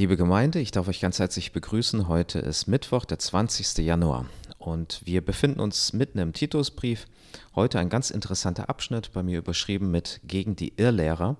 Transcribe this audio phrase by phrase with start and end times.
[0.00, 2.08] Liebe Gemeinde, ich darf euch ganz herzlich begrüßen.
[2.08, 3.84] Heute ist Mittwoch, der 20.
[3.84, 4.24] Januar
[4.58, 7.06] und wir befinden uns mitten im Titusbrief.
[7.54, 11.36] Heute ein ganz interessanter Abschnitt, bei mir überschrieben mit Gegen die Irrlehrer.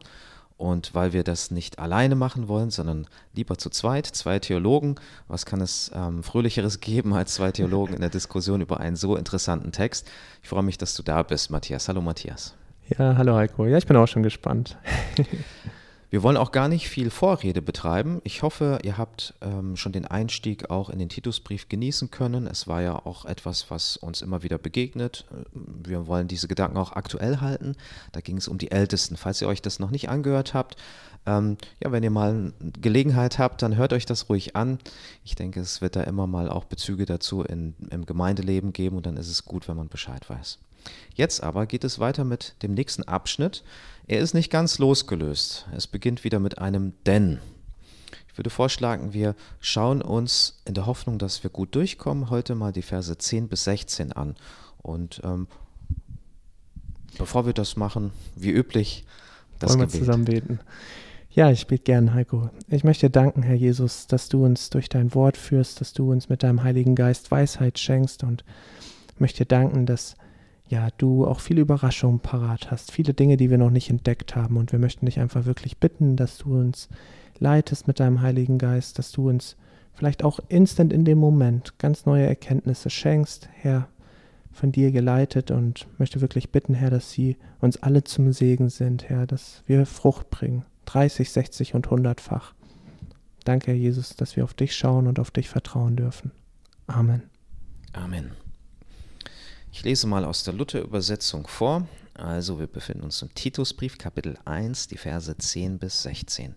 [0.59, 4.97] Und weil wir das nicht alleine machen wollen, sondern lieber zu zweit, zwei Theologen,
[5.27, 9.17] was kann es ähm, Fröhlicheres geben als zwei Theologen in der Diskussion über einen so
[9.17, 10.07] interessanten Text?
[10.43, 11.89] Ich freue mich, dass du da bist, Matthias.
[11.89, 12.55] Hallo, Matthias.
[12.99, 13.65] Ja, hallo Heiko.
[13.65, 14.77] Ja, ich bin auch schon gespannt.
[16.11, 18.21] Wir wollen auch gar nicht viel Vorrede betreiben.
[18.25, 22.49] Ich hoffe, ihr habt ähm, schon den Einstieg auch in den Titusbrief genießen können.
[22.49, 25.25] Es war ja auch etwas, was uns immer wieder begegnet.
[25.53, 27.77] Wir wollen diese Gedanken auch aktuell halten.
[28.11, 29.17] Da ging es um die Ältesten.
[29.17, 30.77] Falls ihr euch das noch nicht angehört habt,
[31.27, 34.79] ähm, ja, wenn ihr mal Gelegenheit habt, dann hört euch das ruhig an.
[35.25, 39.07] Ich denke, es wird da immer mal auch Bezüge dazu in, im Gemeindeleben geben und
[39.07, 40.59] dann ist es gut, wenn man Bescheid weiß.
[41.15, 43.63] Jetzt aber geht es weiter mit dem nächsten Abschnitt.
[44.07, 45.67] Er ist nicht ganz losgelöst.
[45.75, 47.39] Es beginnt wieder mit einem Denn.
[48.29, 52.73] Ich würde vorschlagen, wir schauen uns in der Hoffnung, dass wir gut durchkommen, heute mal
[52.73, 54.37] die Verse 10 bis 16 an.
[54.79, 55.47] Und ähm,
[57.19, 59.05] bevor wir das machen, wie üblich,
[59.59, 60.61] das Wollen wir zusammen beten.
[61.33, 62.51] Ja, ich bete gern, Heiko.
[62.69, 66.29] Ich möchte danken, Herr Jesus, dass du uns durch dein Wort führst, dass du uns
[66.29, 68.45] mit deinem Heiligen Geist Weisheit schenkst und
[69.19, 70.17] möchte danken, dass
[70.71, 74.57] ja, du auch viele Überraschungen parat hast, viele Dinge, die wir noch nicht entdeckt haben.
[74.57, 76.89] Und wir möchten dich einfach wirklich bitten, dass du uns
[77.41, 79.57] leitest mit deinem Heiligen Geist, dass du uns
[79.95, 83.89] vielleicht auch instant in dem Moment ganz neue Erkenntnisse schenkst, Herr,
[84.53, 89.09] von dir geleitet und möchte wirklich bitten, Herr, dass sie uns alle zum Segen sind,
[89.09, 92.55] Herr, dass wir Frucht bringen, 30, 60 und 100-fach.
[93.45, 96.31] Danke, Herr Jesus, dass wir auf dich schauen und auf dich vertrauen dürfen.
[96.87, 97.23] Amen.
[97.93, 98.31] Amen.
[99.73, 101.87] Ich lese mal aus der Luther-Übersetzung vor.
[102.15, 106.57] Also wir befinden uns im Titusbrief Kapitel 1, die Verse 10 bis 16.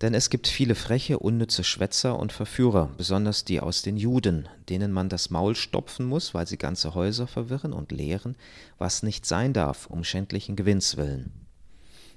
[0.00, 4.92] Denn es gibt viele freche, unnütze Schwätzer und Verführer, besonders die aus den Juden, denen
[4.92, 8.36] man das Maul stopfen muss, weil sie ganze Häuser verwirren und lehren,
[8.76, 11.32] was nicht sein darf, um schändlichen Gewinns willen.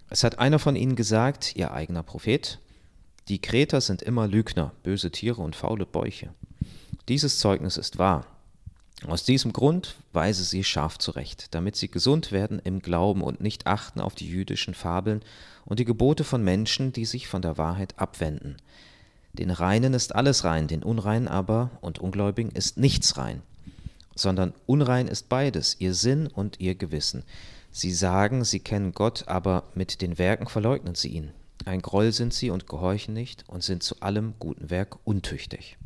[0.10, 2.60] Es hat einer von ihnen gesagt, ihr eigener Prophet,
[3.30, 6.34] die Kreter sind immer Lügner, böse Tiere und faule Bäuche.
[7.08, 8.26] Dieses Zeugnis ist wahr.
[9.08, 13.66] Aus diesem Grund weise sie scharf zurecht, damit sie gesund werden im Glauben und nicht
[13.66, 15.24] achten auf die jüdischen Fabeln
[15.66, 18.58] und die Gebote von Menschen, die sich von der Wahrheit abwenden.
[19.34, 23.42] Den Reinen ist alles rein, den Unreinen aber und Ungläubigen ist nichts rein,
[24.14, 27.24] sondern unrein ist beides, ihr Sinn und ihr Gewissen.
[27.72, 31.32] Sie sagen, sie kennen Gott, aber mit den Werken verleugnen sie ihn.
[31.66, 35.78] Ein Groll sind sie und gehorchen nicht und sind zu allem guten Werk untüchtig.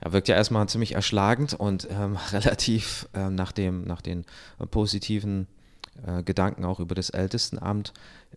[0.00, 4.24] Er wirkt ja erstmal ziemlich erschlagend und ähm, relativ äh, nach, dem, nach den
[4.58, 5.46] äh, positiven
[6.06, 7.92] äh, Gedanken auch über das Ältestenamt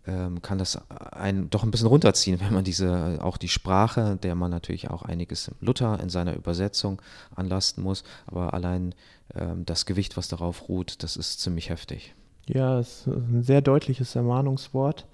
[0.08, 4.36] ähm, kann das einen doch ein bisschen runterziehen, wenn man diese, auch die Sprache, der
[4.36, 7.02] man natürlich auch einiges Luther in seiner Übersetzung
[7.36, 8.96] anlasten muss, aber allein
[9.36, 12.16] ähm, das Gewicht, was darauf ruht, das ist ziemlich heftig.
[12.48, 15.06] Ja, es ist ein sehr deutliches Ermahnungswort.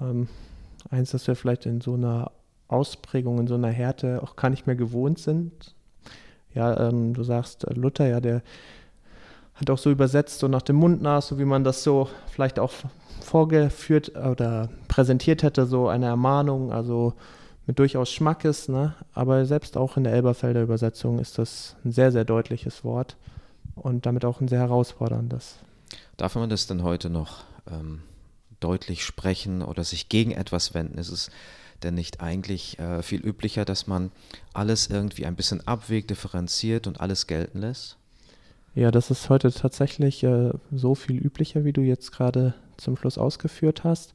[0.00, 0.28] Ähm,
[0.90, 2.32] eins, das wir vielleicht in so einer
[2.68, 5.74] Ausprägung, in so einer Härte auch gar nicht mehr gewohnt sind.
[6.54, 8.42] Ja, ähm, du sagst, äh, Luther, ja, der
[9.54, 12.58] hat auch so übersetzt, so nach dem Mund nach, so wie man das so vielleicht
[12.58, 12.72] auch
[13.20, 17.14] vorgeführt oder präsentiert hätte, so eine Ermahnung, also
[17.66, 18.94] mit durchaus Schmackes, ne?
[19.12, 23.16] aber selbst auch in der Elberfelder Übersetzung ist das ein sehr, sehr deutliches Wort
[23.74, 25.58] und damit auch ein sehr herausforderndes.
[26.16, 28.02] Darf man das denn heute noch ähm,
[28.60, 30.98] deutlich sprechen oder sich gegen etwas wenden?
[30.98, 31.30] Ist es
[31.82, 34.10] denn nicht eigentlich äh, viel üblicher, dass man
[34.52, 37.96] alles irgendwie ein bisschen abwägt, differenziert und alles gelten lässt?
[38.74, 43.18] Ja, das ist heute tatsächlich äh, so viel üblicher, wie du jetzt gerade zum Schluss
[43.18, 44.14] ausgeführt hast.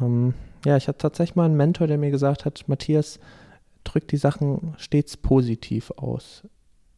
[0.00, 3.18] Ähm, ja, ich hatte tatsächlich mal einen Mentor, der mir gesagt hat, Matthias,
[3.82, 6.42] drück die Sachen stets positiv aus.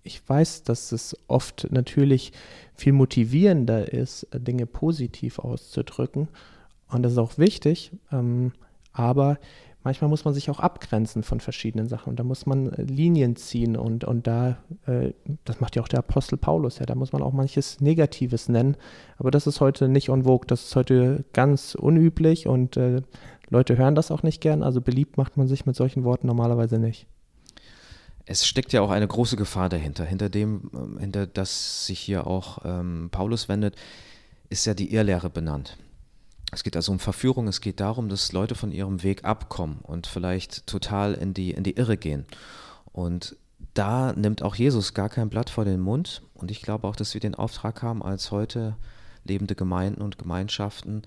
[0.03, 2.33] Ich weiß, dass es oft natürlich
[2.75, 6.29] viel motivierender ist, Dinge positiv auszudrücken.
[6.89, 7.91] Und das ist auch wichtig.
[8.13, 8.53] Ähm,
[8.93, 9.39] aber
[9.87, 13.37] manchmal muss man sich auch abgrenzen von verschiedenen Sachen und da muss man äh, Linien
[13.37, 15.13] ziehen und, und da, äh,
[15.45, 18.77] das macht ja auch der Apostel Paulus, ja, da muss man auch manches Negatives nennen,
[19.17, 23.03] aber das ist heute nicht en vogue, das ist heute ganz unüblich und äh,
[23.49, 26.81] Leute hören das auch nicht gern, also beliebt macht man sich mit solchen Worten normalerweise
[26.81, 27.07] nicht.
[28.25, 32.27] Es steckt ja auch eine große Gefahr dahinter, hinter dem, ähm, hinter das sich hier
[32.27, 33.77] auch ähm, Paulus wendet,
[34.49, 35.79] ist ja die Irrlehre benannt.
[36.53, 40.07] Es geht also um Verführung, es geht darum, dass Leute von ihrem Weg abkommen und
[40.07, 42.25] vielleicht total in die, in die Irre gehen.
[42.93, 43.37] Und
[43.75, 46.23] da nimmt auch Jesus gar kein Blatt vor den Mund.
[46.35, 48.77] Und ich glaube auch, dass wir den Auftrag haben, als heute
[49.25, 51.03] lebende Gemeinden und Gemeinschaften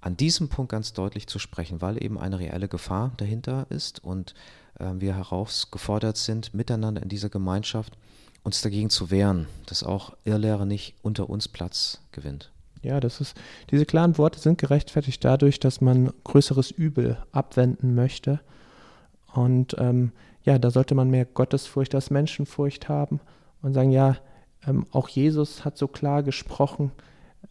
[0.00, 4.34] an diesem Punkt ganz deutlich zu sprechen, weil eben eine reelle Gefahr dahinter ist und
[4.78, 7.96] äh, wir herausgefordert sind, miteinander in dieser Gemeinschaft
[8.42, 12.50] uns dagegen zu wehren, dass auch Irrlehre nicht unter uns Platz gewinnt.
[12.84, 13.36] Ja, das ist,
[13.70, 18.40] diese klaren Worte sind gerechtfertigt dadurch, dass man größeres Übel abwenden möchte.
[19.32, 23.20] Und ähm, ja, da sollte man mehr Gottesfurcht als Menschenfurcht haben
[23.62, 24.16] und sagen, ja,
[24.66, 26.92] ähm, auch Jesus hat so klar gesprochen,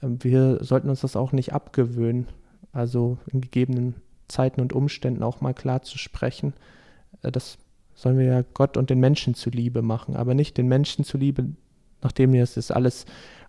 [0.01, 2.27] äh, wir sollten uns das auch nicht abgewöhnen,
[2.71, 3.95] also in gegebenen
[4.27, 6.53] Zeiten und Umständen auch mal klar zu sprechen.
[7.21, 7.57] Äh, das
[7.95, 11.49] sollen wir ja Gott und den Menschen zuliebe machen, aber nicht den Menschen zuliebe,
[12.01, 13.05] nachdem es ist alles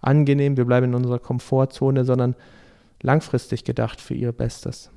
[0.06, 2.34] angenehm, wir bleiben in unserer Komfortzone, sondern
[3.02, 4.90] langfristig gedacht für ihr Bestes.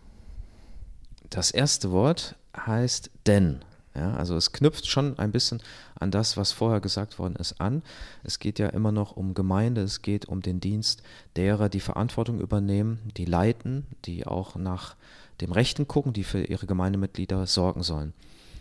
[1.29, 3.59] Das erste Wort heißt denn.
[3.95, 5.59] Ja, also es knüpft schon ein bisschen
[5.99, 7.81] an das, was vorher gesagt worden ist, an.
[8.23, 11.01] Es geht ja immer noch um Gemeinde, es geht um den Dienst
[11.35, 14.95] derer, die Verantwortung übernehmen, die leiten, die auch nach
[15.41, 18.13] dem Rechten gucken, die für ihre Gemeindemitglieder sorgen sollen.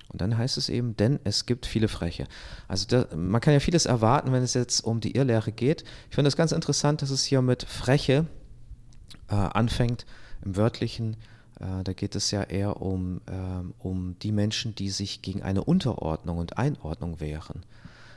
[0.09, 2.27] Und dann heißt es eben, denn es gibt viele Freche.
[2.69, 5.85] Also da, man kann ja vieles erwarten, wenn es jetzt um die Irrlehre geht.
[6.09, 8.27] Ich finde es ganz interessant, dass es hier mit Freche
[9.29, 10.07] äh, anfängt,
[10.45, 11.17] im wörtlichen
[11.61, 15.65] äh, da geht es ja eher um, ähm, um die Menschen, die sich gegen eine
[15.65, 17.65] Unterordnung und Einordnung wehren.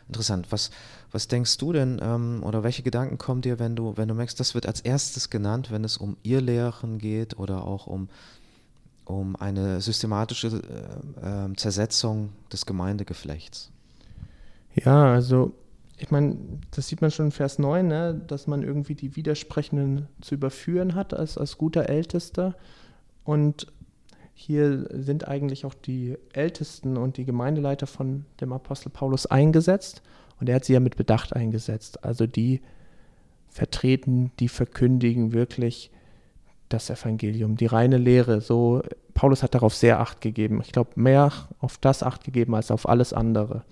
[0.08, 0.48] Interessant.
[0.52, 0.72] Was,
[1.12, 4.40] was denkst du denn ähm, oder welche Gedanken kommen dir, wenn du, wenn du merkst,
[4.40, 8.10] das wird als erstes genannt, wenn es um Irrlehren geht oder auch um,
[9.10, 10.62] um eine systematische
[11.22, 13.72] äh, äh, Zersetzung des Gemeindegeflechts?
[14.76, 15.54] Ja, also
[15.98, 16.38] ich meine,
[16.72, 20.96] das sieht man schon in Vers 9, ne, dass man irgendwie die Widersprechenden zu überführen
[20.96, 22.56] hat als, als guter Ältester.
[23.24, 23.68] Und
[24.34, 30.02] hier sind eigentlich auch die Ältesten und die Gemeindeleiter von dem Apostel Paulus eingesetzt.
[30.40, 32.06] Und er hat sie ja mit Bedacht eingesetzt.
[32.06, 32.62] Also die
[33.50, 35.92] vertreten, die verkündigen wirklich
[36.70, 38.42] das Evangelium, die reine Lehre.
[38.42, 38.82] So,
[39.14, 40.62] Paulus hat darauf sehr Acht gegeben.
[40.64, 43.64] Ich glaube, mehr auf das Acht gegeben als auf alles andere.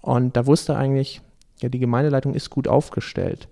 [0.00, 1.20] Und da wusste eigentlich,
[1.60, 3.48] ja, die Gemeindeleitung ist gut aufgestellt.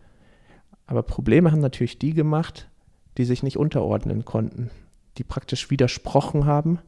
[0.86, 2.68] Aber Probleme haben natürlich die gemacht,
[3.16, 4.70] die sich nicht unterordnen konnten
[5.18, 6.78] die praktisch widersprochen haben,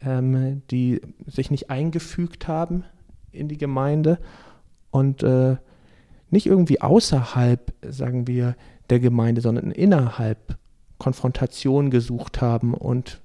[0.00, 2.84] ähm, die sich nicht eingefügt haben
[3.32, 4.18] in die Gemeinde
[4.90, 5.56] und äh,
[6.30, 8.56] nicht irgendwie außerhalb, sagen wir,
[8.90, 10.56] der Gemeinde, sondern innerhalb
[11.04, 13.20] Konfrontation gesucht haben und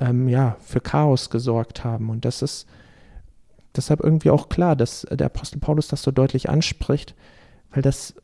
[0.00, 2.10] ähm, ja, für Chaos gesorgt haben.
[2.10, 2.66] Und das ist
[3.76, 7.14] deshalb irgendwie auch klar, dass der Apostel Paulus das so deutlich anspricht,
[7.70, 8.14] weil das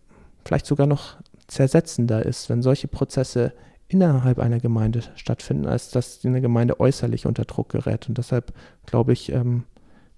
[0.45, 3.53] vielleicht sogar noch zersetzender ist, wenn solche Prozesse
[3.87, 8.09] innerhalb einer Gemeinde stattfinden, als dass eine Gemeinde äußerlich unter Druck gerät.
[8.09, 8.53] Und deshalb
[8.87, 9.67] glaube ich, ähm,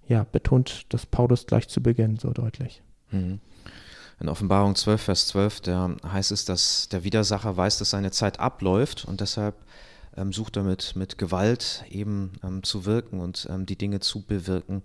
[0.08, 2.82] ja, betont das Paulus gleich zu Beginn so deutlich.
[3.10, 3.38] Mhm.
[4.22, 8.38] In Offenbarung 12, Vers 12, da heißt es, dass der Widersacher weiß, dass seine Zeit
[8.38, 9.56] abläuft und deshalb
[10.16, 14.22] ähm, sucht er mit, mit Gewalt eben ähm, zu wirken und ähm, die Dinge zu
[14.22, 14.82] bewirken,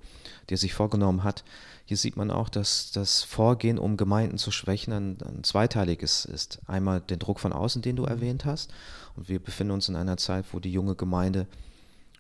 [0.50, 1.44] die er sich vorgenommen hat.
[1.86, 6.58] Hier sieht man auch, dass das Vorgehen, um Gemeinden zu schwächen, ein, ein zweiteiliges ist.
[6.66, 8.74] Einmal den Druck von außen, den du erwähnt hast.
[9.16, 11.46] Und wir befinden uns in einer Zeit, wo die junge Gemeinde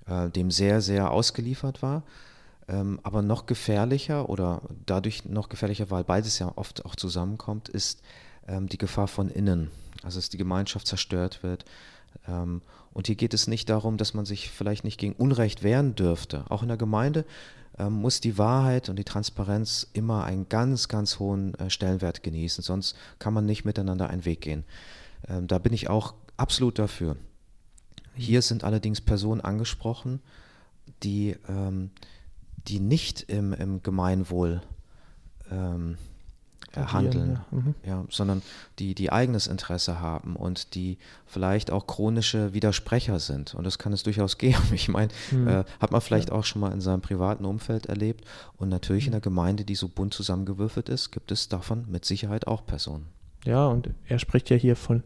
[0.06, 2.04] äh, dem sehr, sehr ausgeliefert war.
[2.70, 8.02] Ähm, aber noch gefährlicher oder dadurch noch gefährlicher, weil beides ja oft auch zusammenkommt, ist
[8.48, 9.72] ähm, die Gefahr von innen.
[10.04, 11.66] Also dass die Gemeinschaft zerstört wird,
[12.28, 12.62] ähm,
[12.94, 16.46] und hier geht es nicht darum, dass man sich vielleicht nicht gegen Unrecht wehren dürfte.
[16.50, 17.26] Auch in der Gemeinde
[17.90, 22.96] muss die Wahrheit und die Transparenz immer einen ganz, ganz hohen äh, Stellenwert genießen, sonst
[23.20, 24.64] kann man nicht miteinander einen Weg gehen.
[25.28, 27.18] Da bin ich auch absolut dafür.
[28.16, 30.22] Hier sind allerdings Personen angesprochen,
[31.04, 31.36] die,
[32.68, 34.62] die nicht im, im Gemeinwohl
[35.52, 35.98] ähm,
[36.76, 37.58] handeln, ja.
[37.58, 37.76] Mhm.
[37.86, 38.06] ja.
[38.10, 38.42] sondern
[38.80, 43.56] die, die eigenes Interesse haben und die vielleicht auch chronische Widersprecher sind.
[43.56, 44.58] Und das kann es durchaus geben.
[44.78, 45.48] Ich meine, mhm.
[45.48, 46.36] äh, hat man vielleicht ja.
[46.36, 48.26] auch schon mal in seinem privaten Umfeld erlebt.
[48.58, 52.48] Und natürlich in der Gemeinde, die so bunt zusammengewürfelt ist, gibt es davon mit Sicherheit
[52.48, 53.08] auch Personen.
[53.44, 55.04] Ja, und er spricht ja hier von,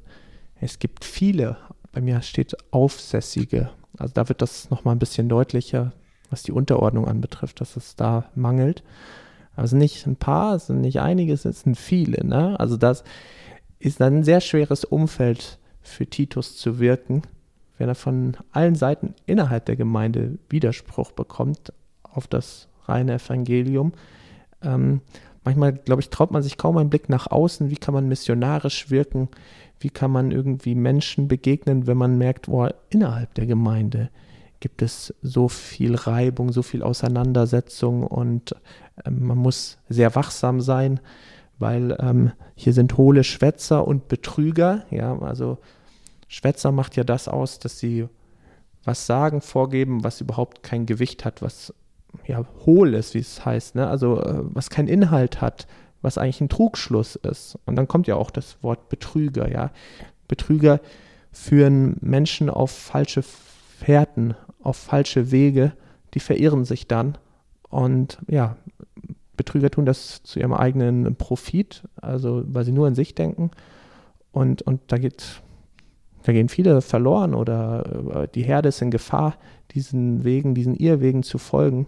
[0.59, 1.57] es gibt viele,
[1.91, 3.69] bei mir steht Aufsässige.
[3.97, 5.93] Also da wird das nochmal ein bisschen deutlicher,
[6.31, 8.83] was die Unterordnung anbetrifft, dass es da mangelt.
[9.55, 12.25] Aber es sind nicht ein paar, es sind nicht einige, es sind viele.
[12.25, 12.59] Ne?
[12.59, 13.03] Also das
[13.79, 17.23] ist dann ein sehr schweres Umfeld für Titus zu wirken,
[17.77, 21.73] wenn er von allen Seiten innerhalb der Gemeinde Widerspruch bekommt
[22.03, 23.93] auf das reine Evangelium.
[24.61, 25.01] Ähm,
[25.43, 27.69] manchmal, glaube ich, traut man sich kaum einen Blick nach außen.
[27.69, 29.29] Wie kann man missionarisch wirken?
[29.79, 34.09] Wie kann man irgendwie Menschen begegnen, wenn man merkt, oh, innerhalb der Gemeinde
[34.61, 38.55] gibt es so viel Reibung, so viel Auseinandersetzung und
[39.05, 41.01] ähm, man muss sehr wachsam sein,
[41.59, 45.57] weil ähm, hier sind hohle Schwätzer und Betrüger, ja, also
[46.29, 48.07] Schwätzer macht ja das aus, dass sie
[48.83, 51.73] was sagen, vorgeben, was überhaupt kein Gewicht hat, was
[52.25, 53.87] ja hohl ist, wie es heißt, ne?
[53.87, 55.67] also äh, was keinen Inhalt hat,
[56.01, 57.59] was eigentlich ein Trugschluss ist.
[57.65, 59.71] Und dann kommt ja auch das Wort Betrüger, ja.
[60.27, 60.79] Betrüger
[61.31, 65.73] führen Menschen auf falsche Fährten, auf falsche Wege,
[66.13, 67.17] die verirren sich dann.
[67.69, 68.57] Und ja,
[69.37, 73.51] Betrüger tun das zu ihrem eigenen Profit, also weil sie nur an sich denken.
[74.31, 75.41] Und, und da geht,
[76.23, 79.35] da gehen viele verloren oder äh, die Herde ist in Gefahr,
[79.71, 81.87] diesen Wegen, diesen Irrwegen zu folgen.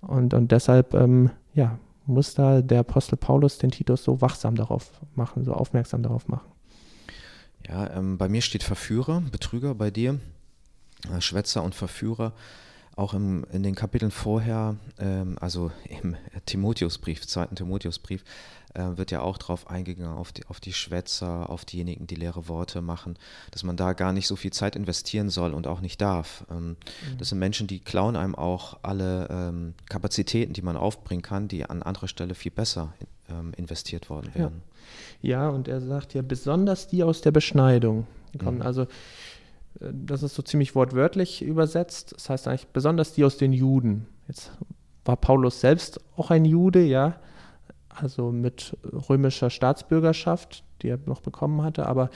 [0.00, 4.90] Und, und deshalb, ähm, ja, muss da der Apostel Paulus den Titus so wachsam darauf
[5.14, 6.48] machen, so aufmerksam darauf machen.
[7.68, 10.20] Ja, ähm, bei mir steht Verführer, Betrüger bei dir,
[11.20, 12.32] Schwätzer und Verführer.
[12.96, 18.24] Auch im, in den Kapiteln vorher, ähm, also im Timotheusbrief, zweiten Timotheusbrief,
[18.76, 22.48] äh, wird ja auch darauf eingegangen, auf die, auf die Schwätzer, auf diejenigen, die leere
[22.48, 23.18] Worte machen,
[23.50, 26.44] dass man da gar nicht so viel Zeit investieren soll und auch nicht darf.
[26.50, 26.76] Ähm, mhm.
[27.18, 31.64] Das sind Menschen, die klauen einem auch alle ähm, Kapazitäten, die man aufbringen kann, die
[31.64, 32.92] an anderer Stelle viel besser
[33.30, 34.62] ähm, investiert worden wären.
[35.22, 35.42] Ja.
[35.42, 35.48] ja.
[35.48, 38.06] und er sagt ja, besonders die aus der Beschneidung
[38.38, 38.58] kommen.
[38.58, 38.62] Mhm.
[38.62, 38.86] Also äh,
[39.80, 42.14] das ist so ziemlich wortwörtlich übersetzt.
[42.14, 44.06] Das heißt eigentlich besonders die aus den Juden.
[44.28, 44.50] Jetzt
[45.04, 47.16] war Paulus selbst auch ein Jude, ja
[47.96, 48.76] also mit
[49.08, 52.10] römischer Staatsbürgerschaft, die er noch bekommen hatte, aber,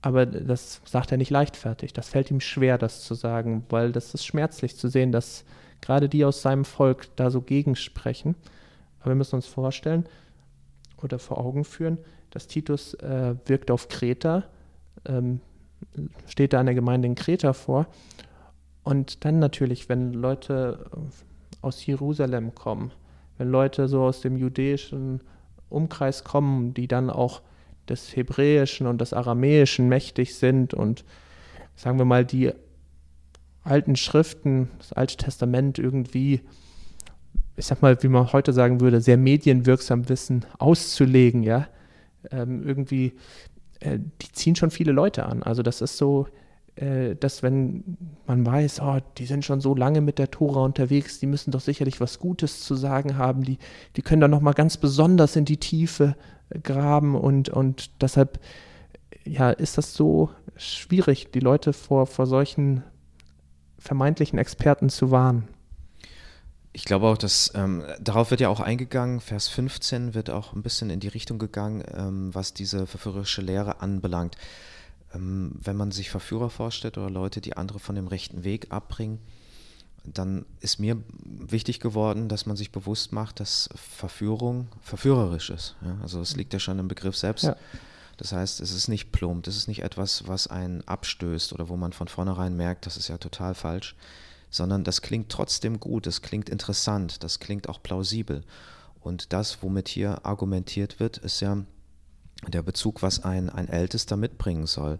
[0.00, 1.92] aber das sagt er nicht leichtfertig.
[1.92, 5.44] Das fällt ihm schwer, das zu sagen, weil das ist schmerzlich zu sehen, dass
[5.80, 8.34] gerade die aus seinem Volk da so gegensprechen.
[9.00, 10.06] Aber wir müssen uns vorstellen
[11.02, 11.98] oder vor Augen führen,
[12.30, 14.44] dass Titus äh, wirkt auf Kreta,
[15.04, 15.40] ähm,
[16.26, 17.86] steht da in der Gemeinde in Kreta vor.
[18.84, 20.90] Und dann natürlich, wenn Leute
[21.60, 22.92] aus Jerusalem kommen,
[23.38, 25.20] wenn Leute so aus dem jüdischen
[25.68, 27.42] Umkreis kommen, die dann auch
[27.88, 31.04] des Hebräischen und des Aramäischen mächtig sind und
[31.74, 32.52] sagen wir mal die
[33.64, 36.40] alten Schriften, das Alte Testament irgendwie,
[37.56, 41.68] ich sag mal, wie man heute sagen würde, sehr medienwirksam wissen, auszulegen, ja,
[42.30, 43.12] ähm, irgendwie,
[43.82, 45.42] äh, die ziehen schon viele Leute an.
[45.42, 46.26] Also das ist so,
[46.76, 47.96] äh, dass wenn
[48.26, 51.60] man weiß, oh, die sind schon so lange mit der Tora unterwegs, die müssen doch
[51.60, 53.58] sicherlich was Gutes zu sagen haben, die,
[53.96, 56.16] die können da nochmal ganz besonders in die Tiefe
[56.50, 58.40] äh, graben und, und deshalb
[59.24, 62.82] ja, ist das so schwierig, die Leute vor, vor solchen
[63.78, 65.48] vermeintlichen Experten zu warnen.
[66.74, 70.62] Ich glaube auch, dass ähm, darauf wird ja auch eingegangen, Vers 15 wird auch ein
[70.62, 74.36] bisschen in die Richtung gegangen, ähm, was diese verführerische Lehre anbelangt.
[75.14, 79.18] Ähm, wenn man sich Verführer vorstellt oder Leute, die andere von dem rechten Weg abbringen,
[80.04, 85.76] dann ist mir wichtig geworden, dass man sich bewusst macht, dass Verführung verführerisch ist.
[85.82, 85.98] Ja?
[86.02, 87.44] Also es liegt ja schon im Begriff selbst.
[87.44, 87.56] Ja.
[88.16, 91.76] Das heißt, es ist nicht plump, es ist nicht etwas, was einen abstößt oder wo
[91.76, 93.94] man von vornherein merkt, das ist ja total falsch,
[94.52, 98.44] sondern das klingt trotzdem gut, das klingt interessant, das klingt auch plausibel.
[99.00, 101.56] Und das, womit hier argumentiert wird, ist ja
[102.46, 104.98] der Bezug, was ein, ein Ältester mitbringen soll.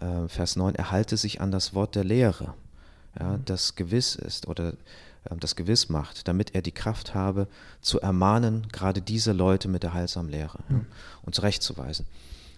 [0.00, 2.54] Äh, Vers 9, er halte sich an das Wort der Lehre,
[3.18, 3.44] ja, mhm.
[3.46, 4.74] das gewiss ist oder
[5.24, 7.48] äh, das gewiss macht, damit er die Kraft habe,
[7.80, 10.80] zu ermahnen, gerade diese Leute mit der heilsamen Lehre ja,
[11.22, 12.06] und zurechtzuweisen.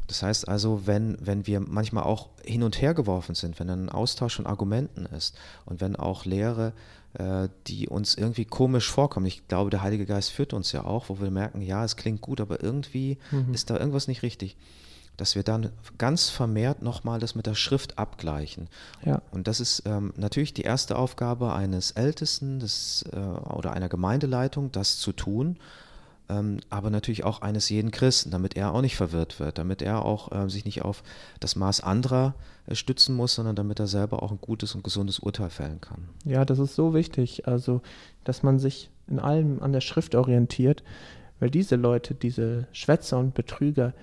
[0.08, 3.88] Das heißt also, wenn, wenn wir manchmal auch hin und her geworfen sind, wenn ein
[3.88, 6.72] Austausch von Argumenten ist und wenn auch Lehre
[7.14, 9.26] äh, die uns irgendwie komisch vorkommen.
[9.26, 12.22] Ich glaube, der Heilige Geist führt uns ja auch, wo wir merken, ja, es klingt
[12.22, 13.52] gut, aber irgendwie mhm.
[13.52, 14.56] ist da irgendwas nicht richtig.
[15.18, 18.68] Dass wir dann ganz vermehrt nochmal das mit der Schrift abgleichen.
[19.04, 19.20] Ja.
[19.30, 24.72] Und das ist ähm, natürlich die erste Aufgabe eines Ältesten des, äh, oder einer Gemeindeleitung,
[24.72, 25.58] das zu tun
[26.70, 30.32] aber natürlich auch eines jeden Christen, damit er auch nicht verwirrt wird, damit er auch
[30.32, 31.02] äh, sich nicht auf
[31.40, 32.34] das Maß anderer
[32.66, 36.08] äh, stützen muss, sondern damit er selber auch ein gutes und gesundes Urteil fällen kann.
[36.24, 37.82] Ja, das ist so wichtig, also
[38.24, 40.82] dass man sich in allem an der Schrift orientiert,
[41.40, 43.94] weil diese Leute, diese Schwätzer und Betrüger,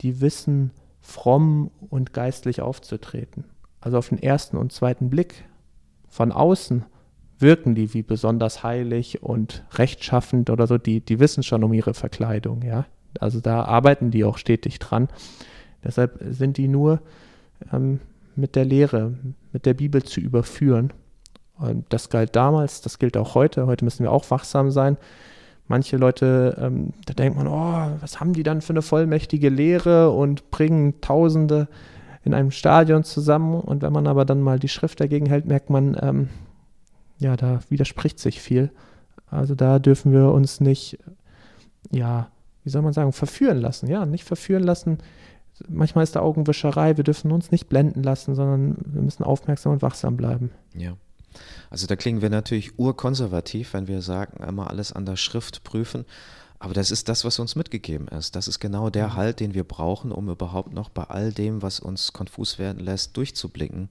[0.00, 3.44] die wissen fromm und geistlich aufzutreten.
[3.80, 5.44] Also auf den ersten und zweiten Blick
[6.08, 6.84] von außen
[7.38, 11.94] wirken die wie besonders heilig und rechtschaffend oder so, die, die wissen schon um ihre
[11.94, 12.86] Verkleidung, ja.
[13.20, 15.08] Also da arbeiten die auch stetig dran.
[15.82, 17.00] Deshalb sind die nur
[17.72, 18.00] ähm,
[18.34, 19.14] mit der Lehre,
[19.52, 20.92] mit der Bibel zu überführen.
[21.58, 23.66] Und das galt damals, das gilt auch heute.
[23.66, 24.98] Heute müssen wir auch wachsam sein.
[25.68, 30.10] Manche Leute, ähm, da denkt man, oh, was haben die dann für eine vollmächtige Lehre
[30.10, 31.68] und bringen Tausende
[32.24, 33.60] in einem Stadion zusammen.
[33.60, 36.28] Und wenn man aber dann mal die Schrift dagegen hält, merkt man, ähm,
[37.18, 38.70] ja, da widerspricht sich viel.
[39.28, 40.98] Also da dürfen wir uns nicht,
[41.90, 42.30] ja,
[42.64, 43.88] wie soll man sagen, verführen lassen.
[43.88, 44.98] Ja, nicht verführen lassen
[45.68, 49.82] manchmal ist da Augenwischerei, wir dürfen uns nicht blenden lassen, sondern wir müssen aufmerksam und
[49.82, 50.50] wachsam bleiben.
[50.74, 50.96] Ja.
[51.70, 56.04] Also da klingen wir natürlich urkonservativ, wenn wir sagen, immer alles an der Schrift prüfen.
[56.58, 58.34] Aber das ist das, was uns mitgegeben ist.
[58.34, 59.14] Das ist genau der mhm.
[59.14, 63.16] Halt, den wir brauchen, um überhaupt noch bei all dem, was uns konfus werden lässt,
[63.16, 63.88] durchzublicken.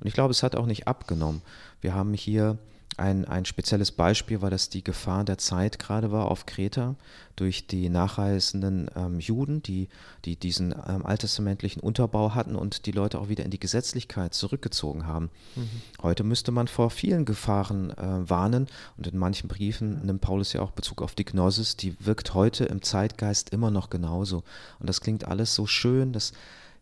[0.00, 1.42] Und ich glaube, es hat auch nicht abgenommen.
[1.80, 2.58] Wir haben hier
[2.96, 6.94] ein, ein spezielles Beispiel, weil das die Gefahr der Zeit gerade war auf Kreta
[7.36, 9.88] durch die nachreisenden ähm, Juden, die,
[10.24, 15.06] die diesen ähm, alttestamentlichen Unterbau hatten und die Leute auch wieder in die Gesetzlichkeit zurückgezogen
[15.06, 15.30] haben.
[15.56, 15.68] Mhm.
[16.02, 18.66] Heute müsste man vor vielen Gefahren äh, warnen
[18.98, 22.66] und in manchen Briefen nimmt Paulus ja auch Bezug auf die Gnosis, die wirkt heute
[22.66, 24.44] im Zeitgeist immer noch genauso.
[24.78, 26.32] Und das klingt alles so schön, dass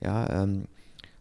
[0.01, 0.67] ja, ähm,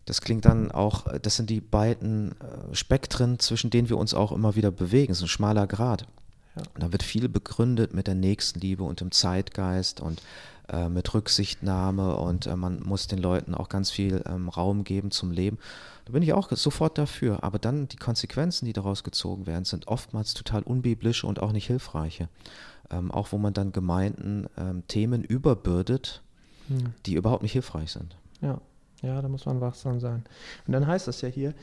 [0.09, 4.31] das klingt dann auch, das sind die beiden äh, Spektren, zwischen denen wir uns auch
[4.31, 5.11] immer wieder bewegen.
[5.11, 6.07] Es ist ein schmaler Grad.
[6.55, 6.63] Ja.
[6.79, 10.19] Da wird viel begründet mit der Nächstenliebe und dem Zeitgeist und
[10.67, 15.11] äh, mit Rücksichtnahme und äh, man muss den Leuten auch ganz viel ähm, Raum geben
[15.11, 15.59] zum Leben.
[16.05, 17.43] Da bin ich auch sofort dafür.
[17.43, 21.67] Aber dann die Konsequenzen, die daraus gezogen werden, sind oftmals total unbiblische und auch nicht
[21.67, 22.29] hilfreiche.
[22.89, 26.23] Ähm, auch wo man dann Gemeinden ähm, Themen überbürdet,
[26.67, 26.93] hm.
[27.05, 28.15] die überhaupt nicht hilfreich sind.
[28.41, 28.59] Ja.
[29.01, 30.23] Ja, da muss man wachsam sein.
[30.67, 31.53] Und dann heißt das ja hier,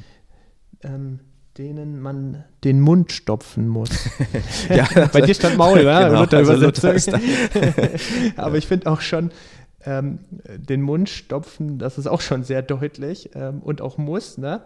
[0.83, 1.21] ähm,
[1.59, 3.90] denen man den Mund stopfen muss.
[4.69, 7.12] ja, Bei dir stand Maul, ja, genau, Luther also
[8.37, 9.31] Aber ich finde auch schon,
[9.85, 10.19] ähm,
[10.57, 14.62] den Mund stopfen, das ist auch schon sehr deutlich ähm, und auch muss, ne?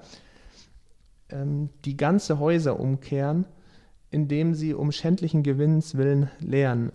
[1.28, 3.44] Ähm, die ganze Häuser umkehren,
[4.10, 6.90] indem sie um schändlichen Gewinns willen lehren.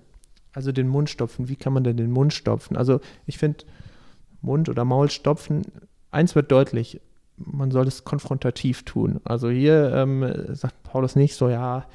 [0.54, 1.48] Also den Mund stopfen.
[1.50, 2.76] Wie kann man denn den Mund stopfen?
[2.76, 3.66] Also ich finde,
[4.46, 5.64] Mund oder Maul stopfen.
[6.12, 7.02] Eins wird deutlich,
[7.38, 9.20] man soll es konfrontativ tun.
[9.24, 11.86] Also hier ähm, sagt Paulus nicht so, ja,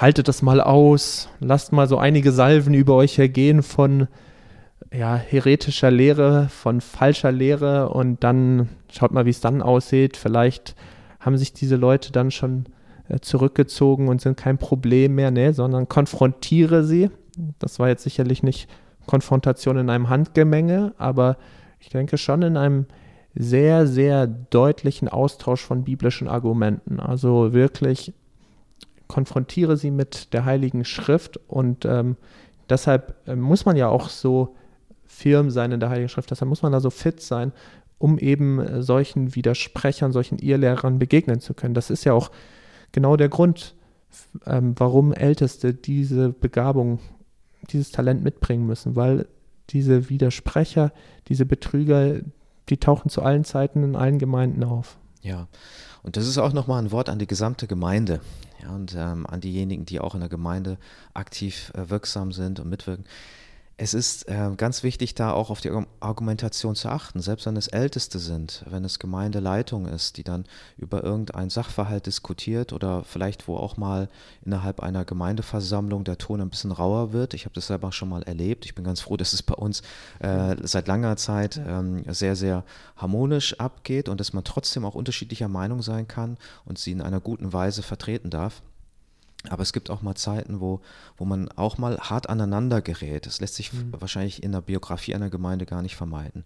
[0.00, 4.08] haltet das mal aus, lasst mal so einige Salven über euch hergehen von
[4.92, 10.16] ja, heretischer Lehre, von falscher Lehre und dann schaut mal, wie es dann aussieht.
[10.16, 10.74] Vielleicht
[11.20, 12.66] haben sich diese Leute dann schon
[13.08, 17.10] äh, zurückgezogen und sind kein Problem mehr, ne, sondern konfrontiere sie.
[17.58, 18.68] Das war jetzt sicherlich nicht
[19.06, 21.36] Konfrontation in einem Handgemenge, aber
[21.84, 22.86] ich denke schon in einem
[23.34, 26.98] sehr, sehr deutlichen Austausch von biblischen Argumenten.
[26.98, 28.14] Also wirklich
[29.06, 32.16] konfrontiere sie mit der Heiligen Schrift und ähm,
[32.70, 34.56] deshalb äh, muss man ja auch so
[35.04, 37.52] firm sein in der Heiligen Schrift, deshalb muss man da so fit sein,
[37.98, 41.74] um eben äh, solchen Widersprechern, solchen Irrlehrern begegnen zu können.
[41.74, 42.30] Das ist ja auch
[42.92, 43.74] genau der Grund,
[44.46, 46.98] ähm, warum Älteste diese Begabung,
[47.70, 49.26] dieses Talent mitbringen müssen, weil
[49.70, 50.92] diese Widersprecher,
[51.28, 52.20] diese Betrüger,
[52.68, 54.98] die tauchen zu allen Zeiten in allen Gemeinden auf.
[55.22, 55.48] Ja,
[56.02, 58.20] und das ist auch nochmal ein Wort an die gesamte Gemeinde
[58.62, 60.78] ja, und ähm, an diejenigen, die auch in der Gemeinde
[61.14, 63.06] aktiv äh, wirksam sind und mitwirken
[63.76, 67.66] es ist äh, ganz wichtig, da auch auf die Argumentation zu achten, selbst wenn es
[67.66, 70.44] Älteste sind, wenn es Gemeindeleitung ist, die dann
[70.76, 74.08] über irgendeinen Sachverhalt diskutiert oder vielleicht wo auch mal
[74.44, 77.34] innerhalb einer Gemeindeversammlung der Ton ein bisschen rauer wird.
[77.34, 78.64] Ich habe das selber schon mal erlebt.
[78.64, 79.82] Ich bin ganz froh, dass es bei uns
[80.20, 82.64] äh, seit langer Zeit ähm, sehr, sehr
[82.96, 87.20] harmonisch abgeht und dass man trotzdem auch unterschiedlicher Meinung sein kann und sie in einer
[87.20, 88.62] guten Weise vertreten darf.
[89.50, 90.80] Aber es gibt auch mal Zeiten, wo,
[91.18, 93.26] wo man auch mal hart aneinander gerät.
[93.26, 93.92] Das lässt sich mhm.
[93.92, 96.44] wahrscheinlich in der Biografie einer Gemeinde gar nicht vermeiden.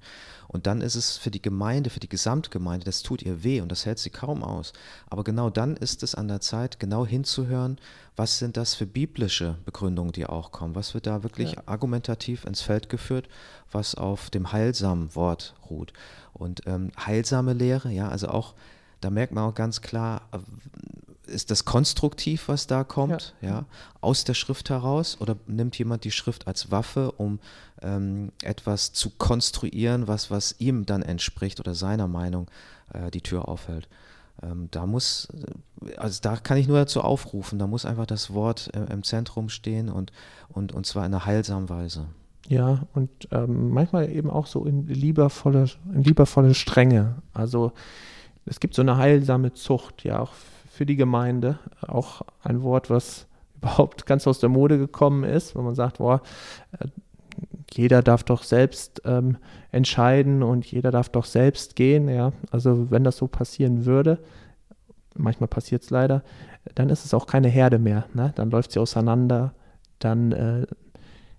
[0.48, 3.70] Und dann ist es für die Gemeinde, für die Gesamtgemeinde, das tut ihr weh und
[3.70, 4.72] das hält sie kaum aus.
[5.08, 7.78] Aber genau dann ist es an der Zeit, genau hinzuhören,
[8.16, 10.74] was sind das für biblische Begründungen, die auch kommen.
[10.74, 11.62] Was wird da wirklich ja.
[11.66, 13.28] argumentativ ins Feld geführt,
[13.70, 15.92] was auf dem heilsamen Wort ruht.
[16.32, 18.54] Und ähm, heilsame Lehre, ja, also auch,
[19.00, 20.22] da merkt man auch ganz klar,
[21.28, 23.48] ist das konstruktiv, was da kommt, ja.
[23.48, 23.64] ja.
[24.00, 25.18] aus der Schrift heraus?
[25.20, 27.38] Oder nimmt jemand die Schrift als Waffe, um
[27.82, 32.50] ähm, etwas zu konstruieren, was, was ihm dann entspricht oder seiner Meinung
[32.92, 33.88] äh, die Tür aufhält?
[34.42, 35.28] Ähm, da muss,
[35.84, 39.02] äh, also da kann ich nur dazu aufrufen, da muss einfach das Wort äh, im
[39.02, 40.12] Zentrum stehen und,
[40.48, 42.06] und, und zwar in einer heilsamen Weise.
[42.48, 47.16] Ja, und ähm, manchmal eben auch so in liebervolle, in liebervolle Strenge.
[47.34, 47.72] Also
[48.46, 50.32] es gibt so eine heilsame Zucht, ja, auch
[50.78, 51.58] für die Gemeinde.
[51.80, 56.22] Auch ein Wort, was überhaupt ganz aus der Mode gekommen ist, wenn man sagt, boah,
[56.78, 56.86] äh,
[57.72, 59.36] jeder darf doch selbst ähm,
[59.72, 62.08] entscheiden und jeder darf doch selbst gehen.
[62.08, 64.20] Ja, also wenn das so passieren würde,
[65.14, 66.22] manchmal passiert es leider,
[66.76, 68.06] dann ist es auch keine Herde mehr.
[68.14, 68.32] Ne?
[68.36, 69.54] Dann läuft sie auseinander,
[69.98, 70.66] dann äh,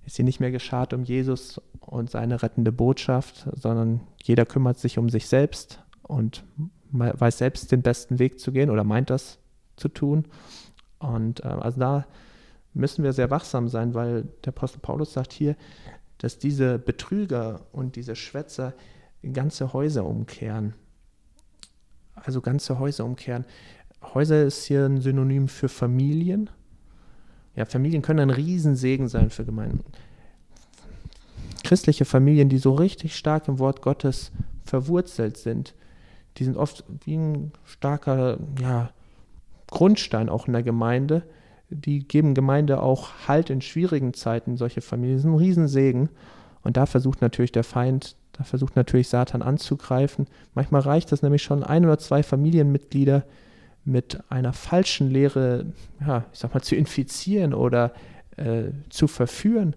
[0.05, 4.97] ist sie nicht mehr geschart um Jesus und seine rettende Botschaft, sondern jeder kümmert sich
[4.97, 6.43] um sich selbst und
[6.91, 9.39] weiß selbst den besten Weg zu gehen oder meint das
[9.75, 10.25] zu tun.
[10.99, 12.07] Und äh, also da
[12.73, 15.55] müssen wir sehr wachsam sein, weil der Apostel Paulus sagt hier,
[16.17, 18.73] dass diese Betrüger und diese Schwätzer
[19.33, 20.73] ganze Häuser umkehren.
[22.15, 23.45] Also ganze Häuser umkehren.
[24.01, 26.49] Häuser ist hier ein Synonym für Familien.
[27.55, 29.83] Ja, Familien können ein Riesensegen sein für Gemeinden.
[31.63, 34.31] Christliche Familien, die so richtig stark im Wort Gottes
[34.63, 35.73] verwurzelt sind,
[36.39, 38.89] die sind oft wie ein starker ja,
[39.67, 41.23] Grundstein auch in der Gemeinde.
[41.69, 45.17] Die geben Gemeinde auch Halt in schwierigen Zeiten, solche Familien.
[45.17, 46.09] Das ist ein Riesensegen.
[46.63, 50.27] Und da versucht natürlich der Feind, da versucht natürlich Satan anzugreifen.
[50.53, 53.23] Manchmal reicht es nämlich schon, ein oder zwei Familienmitglieder
[53.85, 55.67] mit einer falschen Lehre,
[55.99, 57.93] ja, ich sag mal, zu infizieren oder
[58.37, 59.75] äh, zu verführen.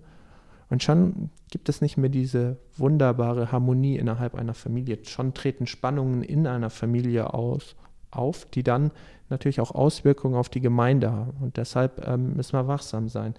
[0.70, 4.98] Und schon gibt es nicht mehr diese wunderbare Harmonie innerhalb einer Familie.
[5.04, 7.76] Schon treten Spannungen in einer Familie aus,
[8.10, 8.90] auf, die dann
[9.28, 11.36] natürlich auch Auswirkungen auf die Gemeinde haben.
[11.42, 13.34] Und deshalb ähm, müssen wir wachsam sein.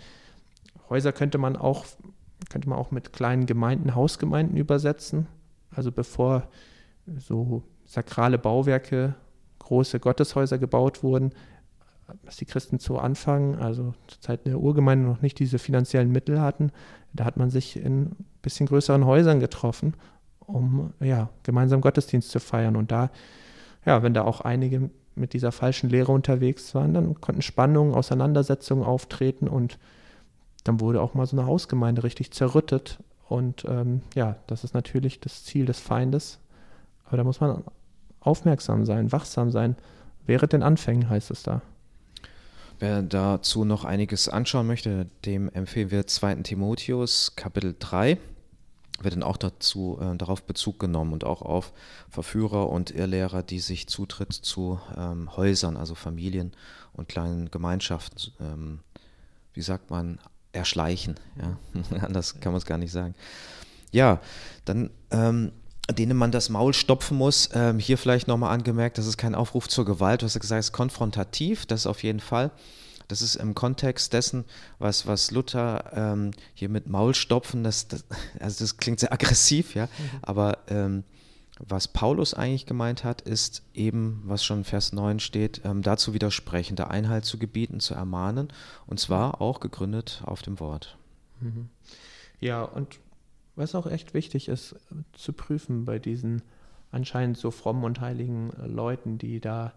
[0.91, 1.85] Häuser könnte man auch,
[2.51, 5.25] könnte man auch mit kleinen Gemeinden, Hausgemeinden übersetzen.
[5.71, 6.43] Also bevor
[7.17, 9.15] so sakrale Bauwerke
[9.57, 11.31] große Gotteshäuser gebaut wurden,
[12.23, 16.39] dass die Christen zu Anfang, also zur Zeit der Urgemeinde, noch nicht diese finanziellen Mittel
[16.41, 16.71] hatten.
[17.13, 19.95] Da hat man sich in ein bisschen größeren Häusern getroffen,
[20.39, 22.75] um ja, gemeinsam Gottesdienst zu feiern.
[22.75, 23.09] Und da,
[23.85, 28.83] ja, wenn da auch einige mit dieser falschen Lehre unterwegs waren, dann konnten Spannungen, Auseinandersetzungen
[28.83, 29.77] auftreten und
[30.63, 32.99] dann wurde auch mal so eine Hausgemeinde richtig zerrüttet.
[33.27, 36.39] Und ähm, ja, das ist natürlich das Ziel des Feindes.
[37.05, 37.63] Aber da muss man
[38.21, 39.75] aufmerksam sein, wachsam sein.
[40.25, 41.61] Während den Anfängen heißt es da.
[42.79, 46.35] Wer dazu noch einiges anschauen möchte, dem empfehlen wir 2.
[46.35, 48.17] Timotheus Kapitel 3.
[49.01, 51.73] Wird dann auch dazu, äh, darauf Bezug genommen und auch auf
[52.09, 56.53] Verführer und Irrlehrer, die sich Zutritt zu ähm, Häusern, also Familien
[56.93, 58.79] und kleinen Gemeinschaften, ähm,
[59.53, 60.19] wie sagt man,
[60.51, 61.15] erschleichen.
[61.37, 61.57] Ja?
[62.05, 63.15] Anders kann man es gar nicht sagen.
[63.91, 64.21] Ja,
[64.65, 65.51] dann ähm,
[65.91, 67.49] denen man das Maul stopfen muss.
[67.53, 70.21] Ähm, hier vielleicht nochmal angemerkt, das ist kein Aufruf zur Gewalt.
[70.21, 72.51] Du hast ja gesagt, es ist konfrontativ, das auf jeden Fall.
[73.09, 74.45] Das ist im Kontext dessen,
[74.79, 78.05] was, was Luther ähm, hier mit Maulstopfen, das, das,
[78.39, 79.89] also das klingt sehr aggressiv, ja, mhm.
[80.21, 81.03] aber ähm,
[81.59, 86.13] was Paulus eigentlich gemeint hat, ist eben, was schon in Vers 9 steht, ähm, dazu
[86.13, 88.47] widersprechen, der Einhalt zu gebieten, zu ermahnen,
[88.87, 90.97] und zwar auch gegründet auf dem Wort.
[91.41, 91.69] Mhm.
[92.39, 92.99] Ja, und
[93.55, 94.75] was auch echt wichtig ist,
[95.13, 96.41] zu prüfen bei diesen
[96.91, 99.73] anscheinend so frommen und heiligen äh, Leuten, die da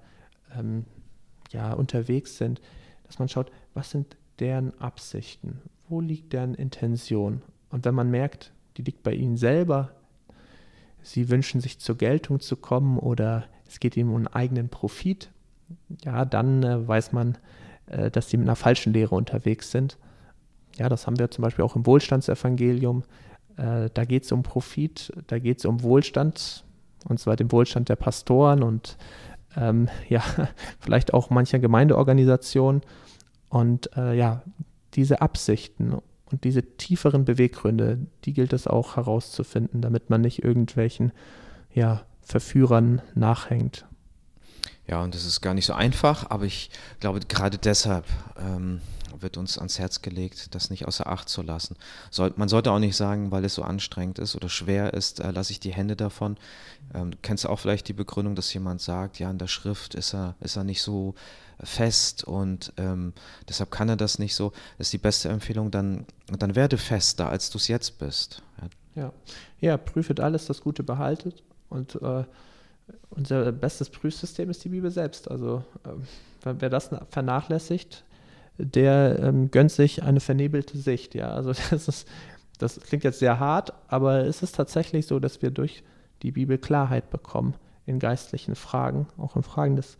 [0.56, 0.84] ähm,
[1.50, 2.60] ja unterwegs sind,
[3.04, 7.42] dass man schaut, was sind deren Absichten, wo liegt deren Intention.
[7.70, 9.92] Und wenn man merkt, die liegt bei ihnen selber,
[11.02, 15.30] sie wünschen sich zur Geltung zu kommen oder es geht ihnen um einen eigenen Profit,
[16.04, 17.38] ja, dann äh, weiß man,
[17.86, 19.96] äh, dass sie mit einer falschen Lehre unterwegs sind.
[20.76, 23.04] Ja, das haben wir zum Beispiel auch im Wohlstandsevangelium.
[23.56, 26.64] Äh, da geht es um Profit, da geht es um Wohlstand,
[27.08, 28.96] und zwar den Wohlstand der Pastoren und
[29.56, 30.22] ähm, ja,
[30.80, 32.82] vielleicht auch mancher Gemeindeorganisationen.
[33.48, 34.42] Und äh, ja,
[34.94, 35.94] diese Absichten
[36.30, 41.12] und diese tieferen Beweggründe, die gilt es auch herauszufinden, damit man nicht irgendwelchen
[41.72, 43.86] ja, Verführern nachhängt.
[44.88, 48.04] Ja, und das ist gar nicht so einfach, aber ich glaube, gerade deshalb
[48.38, 48.80] ähm,
[49.26, 51.74] wird uns ans Herz gelegt, das nicht außer Acht zu lassen.
[52.12, 55.32] Soll, man sollte auch nicht sagen, weil es so anstrengend ist oder schwer ist, äh,
[55.32, 56.36] lasse ich die Hände davon.
[56.94, 60.14] Ähm, kennst du auch vielleicht die Begründung, dass jemand sagt, ja, in der Schrift ist
[60.14, 61.16] er, ist er nicht so
[61.58, 63.14] fest und ähm,
[63.48, 64.52] deshalb kann er das nicht so.
[64.78, 66.06] Das ist die beste Empfehlung, dann,
[66.38, 68.42] dann werde fester, als du es jetzt bist.
[68.94, 69.02] Ja.
[69.02, 69.12] ja,
[69.58, 72.22] ja, prüfet alles, das Gute behaltet und äh,
[73.10, 75.28] unser bestes Prüfsystem ist die Bibel selbst.
[75.28, 75.90] Also äh,
[76.44, 78.04] wer das vernachlässigt,
[78.58, 81.14] der ähm, gönnt sich eine vernebelte Sicht.
[81.14, 82.08] Ja, also das ist,
[82.58, 85.82] das klingt jetzt sehr hart, aber es ist tatsächlich so, dass wir durch
[86.22, 89.96] die Bibel Klarheit bekommen in geistlichen Fragen, auch in Fragen des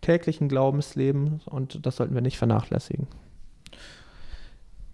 [0.00, 3.06] täglichen Glaubenslebens und das sollten wir nicht vernachlässigen.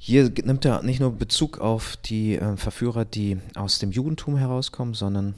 [0.01, 4.95] Hier nimmt er nicht nur Bezug auf die äh, Verführer, die aus dem Judentum herauskommen,
[4.95, 5.35] sondern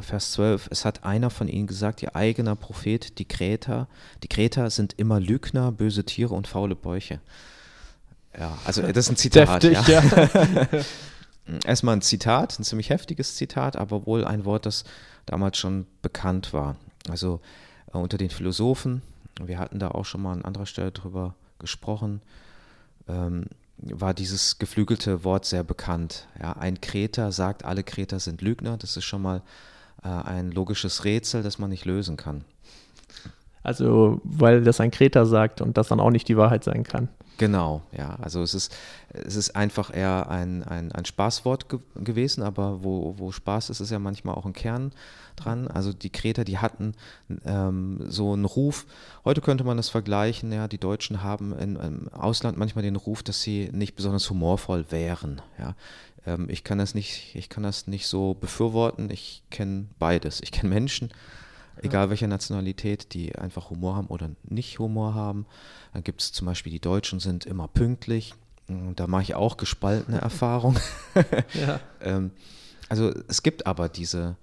[0.00, 3.88] Vers 12, es hat einer von ihnen gesagt, ihr eigener Prophet, die Kreter,
[4.22, 7.20] die Kreter sind immer Lügner, böse Tiere und faule Bäuche.
[8.38, 9.62] Ja, also das ist ein Zitat.
[9.62, 10.02] Deftig, ja.
[10.02, 10.68] ja.
[11.64, 14.84] Erstmal ein Zitat, ein ziemlich heftiges Zitat, aber wohl ein Wort, das
[15.26, 16.76] damals schon bekannt war.
[17.08, 17.40] Also
[17.92, 19.02] äh, unter den Philosophen,
[19.42, 22.22] wir hatten da auch schon mal an anderer Stelle drüber gesprochen,
[23.08, 23.46] ähm,
[23.78, 26.26] war dieses geflügelte Wort sehr bekannt.
[26.40, 28.76] Ja, ein Kreter sagt, alle Kreter sind Lügner.
[28.76, 29.42] Das ist schon mal
[30.02, 32.44] äh, ein logisches Rätsel, das man nicht lösen kann.
[33.62, 37.08] Also, weil das ein Kreter sagt und das dann auch nicht die Wahrheit sein kann.
[37.40, 38.18] Genau, ja.
[38.20, 38.76] Also es ist,
[39.14, 43.80] es ist einfach eher ein, ein, ein Spaßwort ge gewesen, aber wo, wo Spaß ist,
[43.80, 44.92] ist ja manchmal auch ein Kern
[45.36, 45.66] dran.
[45.66, 46.92] Also die Kreter, die hatten
[47.46, 48.84] ähm, so einen Ruf.
[49.24, 53.22] Heute könnte man das vergleichen, ja, die Deutschen haben in, im Ausland manchmal den Ruf,
[53.22, 55.40] dass sie nicht besonders humorvoll wären.
[55.58, 55.74] Ja.
[56.30, 59.10] Ähm, ich, kann das nicht, ich kann das nicht so befürworten.
[59.10, 60.40] Ich kenne beides.
[60.42, 61.10] Ich kenne Menschen,
[61.82, 65.46] egal welcher Nationalität, die einfach Humor haben oder nicht Humor haben.
[65.92, 68.34] Dann gibt es zum Beispiel die Deutschen sind immer pünktlich.
[68.68, 70.80] Mm, da mache ich auch gespaltene Erfahrungen.
[71.54, 71.80] ja.
[72.00, 72.30] ähm,
[72.88, 74.36] also es gibt aber diese,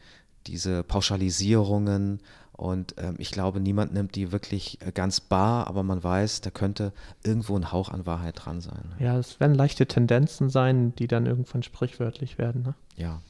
[0.48, 2.22] diese Pauschalisierungen
[2.58, 6.50] und ähm, ich glaube, niemand nimmt die wirklich äh, ganz bar, aber man weiß, da
[6.50, 6.92] könnte
[7.24, 8.96] irgendwo ein Hauch an Wahrheit dran sein.
[9.00, 12.64] Ja, es werden leichte Tendenzen sein, die dann irgendwann sprichwörtlich werden.
[12.64, 12.74] Ne?
[12.96, 13.22] Ja.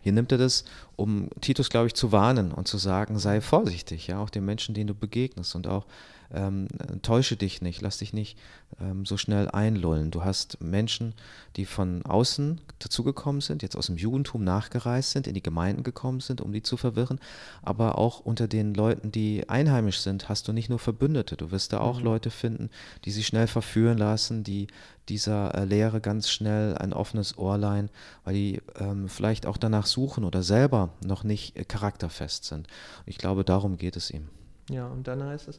[0.00, 0.64] Hier nimmt er das,
[0.96, 4.74] um Titus, glaube ich, zu warnen und zu sagen, sei vorsichtig, ja, auch den Menschen,
[4.74, 5.86] denen du begegnest und auch
[6.32, 6.68] ähm,
[7.02, 8.36] täusche dich nicht, lass dich nicht
[8.80, 10.10] ähm, so schnell einlullen.
[10.10, 11.14] Du hast Menschen,
[11.56, 16.20] die von außen dazugekommen sind, jetzt aus dem Judentum nachgereist sind, in die Gemeinden gekommen
[16.20, 17.20] sind, um die zu verwirren,
[17.62, 21.72] aber auch unter den Leuten, die einheimisch sind, hast du nicht nur Verbündete, du wirst
[21.72, 22.04] da auch mhm.
[22.04, 22.70] Leute finden,
[23.04, 24.66] die sich schnell verführen lassen, die
[25.08, 27.90] dieser äh, Lehre ganz schnell ein offenes Ohr leihen,
[28.24, 32.66] weil die ähm, vielleicht auch danach suchen oder selber noch nicht äh, charakterfest sind.
[33.04, 34.28] Ich glaube, darum geht es ihm.
[34.70, 35.58] Ja, und dann heißt es,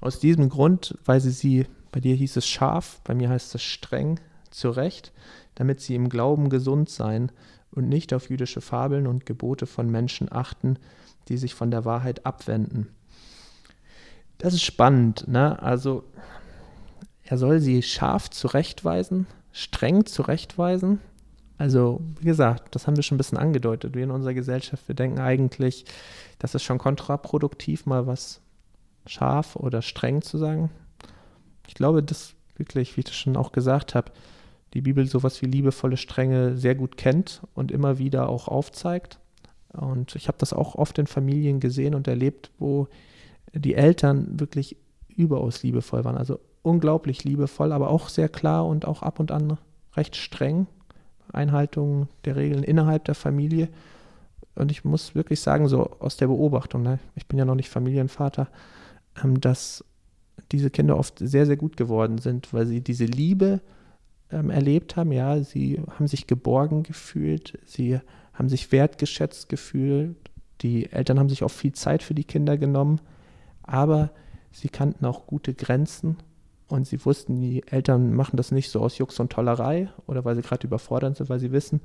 [0.00, 4.20] aus diesem Grund weise sie, bei dir hieß es scharf, bei mir heißt es streng,
[4.50, 5.12] zurecht,
[5.54, 7.32] damit sie im Glauben gesund seien
[7.70, 10.78] und nicht auf jüdische Fabeln und Gebote von Menschen achten,
[11.28, 12.88] die sich von der Wahrheit abwenden.
[14.38, 15.60] Das ist spannend, ne?
[15.60, 16.04] Also
[17.24, 21.00] er soll sie scharf zurechtweisen, streng zurechtweisen.
[21.58, 23.94] Also, wie gesagt, das haben wir schon ein bisschen angedeutet.
[23.94, 25.84] Wir in unserer Gesellschaft, wir denken eigentlich,
[26.38, 28.40] das ist schon kontraproduktiv, mal was
[29.06, 30.70] scharf oder streng zu sagen.
[31.66, 34.12] Ich glaube, dass wirklich, wie ich das schon auch gesagt habe,
[34.74, 39.18] die Bibel sowas wie liebevolle Strenge sehr gut kennt und immer wieder auch aufzeigt.
[39.72, 42.88] Und ich habe das auch oft in Familien gesehen und erlebt, wo
[43.52, 44.76] die Eltern wirklich
[45.08, 46.16] überaus liebevoll waren.
[46.16, 49.58] Also unglaublich liebevoll, aber auch sehr klar und auch ab und an
[49.96, 50.66] recht streng.
[51.32, 53.68] Einhaltung der Regeln innerhalb der Familie.
[54.54, 57.68] Und ich muss wirklich sagen, so aus der Beobachtung, ne, ich bin ja noch nicht
[57.68, 58.48] Familienvater,
[59.22, 59.84] ähm, dass
[60.52, 63.60] diese Kinder oft sehr, sehr gut geworden sind, weil sie diese Liebe
[64.30, 65.12] ähm, erlebt haben.
[65.12, 68.00] Ja, sie haben sich geborgen gefühlt, sie
[68.32, 70.16] haben sich wertgeschätzt gefühlt.
[70.62, 73.00] Die Eltern haben sich auch viel Zeit für die Kinder genommen,
[73.62, 74.10] aber
[74.50, 76.16] sie kannten auch gute Grenzen
[76.68, 80.36] und sie wussten, die Eltern machen das nicht so aus Jux und Tollerei oder weil
[80.36, 81.80] sie gerade überfordert sind, weil sie wissen,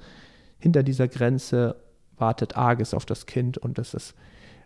[0.60, 1.76] hinter dieser Grenze
[2.18, 4.14] wartet Arges auf das Kind und das ist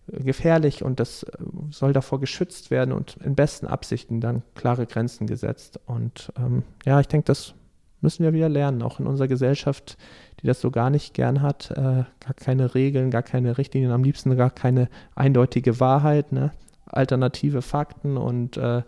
[0.07, 1.37] gefährlich und das äh,
[1.71, 5.79] soll davor geschützt werden und in besten Absichten dann klare Grenzen gesetzt.
[5.85, 7.53] Und ähm, ja, ich denke, das
[8.01, 9.97] müssen wir wieder lernen, auch in unserer Gesellschaft,
[10.41, 14.03] die das so gar nicht gern hat, äh, gar keine Regeln, gar keine Richtlinien, am
[14.03, 16.51] liebsten gar keine eindeutige Wahrheit, ne?
[16.85, 18.81] alternative Fakten und äh,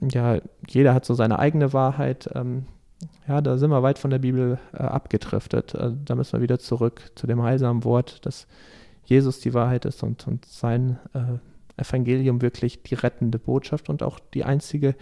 [0.00, 2.28] ja, jeder hat so seine eigene Wahrheit.
[2.34, 2.66] Ähm,
[3.26, 5.74] ja, da sind wir weit von der Bibel äh, abgedriftet.
[5.74, 8.46] Äh, da müssen wir wieder zurück zu dem heilsamen Wort, das
[9.04, 14.18] Jesus die Wahrheit ist und, und sein äh, Evangelium wirklich die rettende Botschaft und auch
[14.34, 14.94] die einzige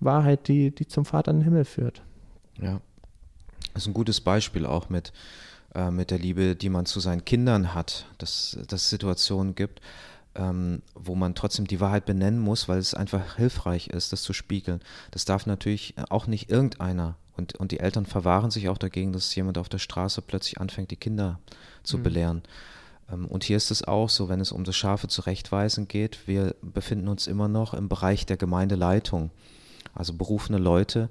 [0.00, 2.02] Wahrheit, die, die zum Vater in den Himmel führt.
[2.60, 2.80] Ja,
[3.74, 5.12] das ist ein gutes Beispiel auch mit,
[5.74, 9.80] äh, mit der Liebe, die man zu seinen Kindern hat, dass, dass es Situationen gibt,
[10.38, 14.32] ähm, wo man trotzdem die Wahrheit benennen muss, weil es einfach hilfreich ist, das zu
[14.32, 14.80] spiegeln.
[15.10, 17.16] Das darf natürlich auch nicht irgendeiner.
[17.36, 20.90] Und, und die Eltern verwahren sich auch dagegen, dass jemand auf der Straße plötzlich anfängt,
[20.90, 21.38] die Kinder
[21.82, 22.02] zu mhm.
[22.02, 22.42] belehren.
[23.10, 26.54] Ähm, und hier ist es auch so, wenn es um das scharfe Zurechtweisen geht, wir
[26.62, 29.30] befinden uns immer noch im Bereich der Gemeindeleitung,
[29.94, 31.08] also berufene Leute,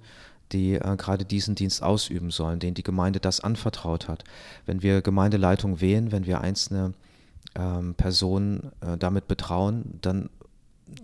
[0.54, 4.24] die äh, gerade diesen Dienst ausüben sollen, denen die Gemeinde das anvertraut hat.
[4.66, 6.94] Wenn wir Gemeindeleitung wählen, wenn wir einzelne
[7.58, 10.30] ähm, Personen äh, damit betrauen, dann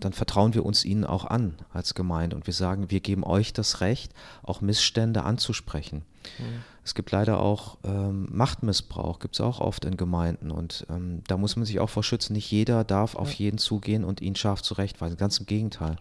[0.00, 3.52] dann vertrauen wir uns ihnen auch an als Gemeinde und wir sagen, wir geben euch
[3.52, 4.12] das Recht,
[4.42, 6.04] auch Missstände anzusprechen.
[6.38, 6.62] Mhm.
[6.82, 11.36] Es gibt leider auch ähm, Machtmissbrauch, gibt es auch oft in Gemeinden und ähm, da
[11.36, 12.34] muss man sich auch vor schützen.
[12.34, 13.20] Nicht jeder darf ja.
[13.20, 15.96] auf jeden zugehen und ihn scharf zurechtweisen, ganz im Gegenteil.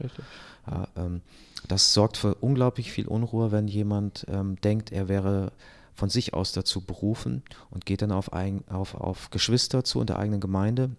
[0.70, 1.22] Ja, ähm,
[1.68, 5.52] das sorgt für unglaublich viel Unruhe, wenn jemand ähm, denkt, er wäre
[5.96, 10.08] von sich aus dazu berufen und geht dann auf, ein, auf, auf Geschwister zu in
[10.08, 10.92] der eigenen Gemeinde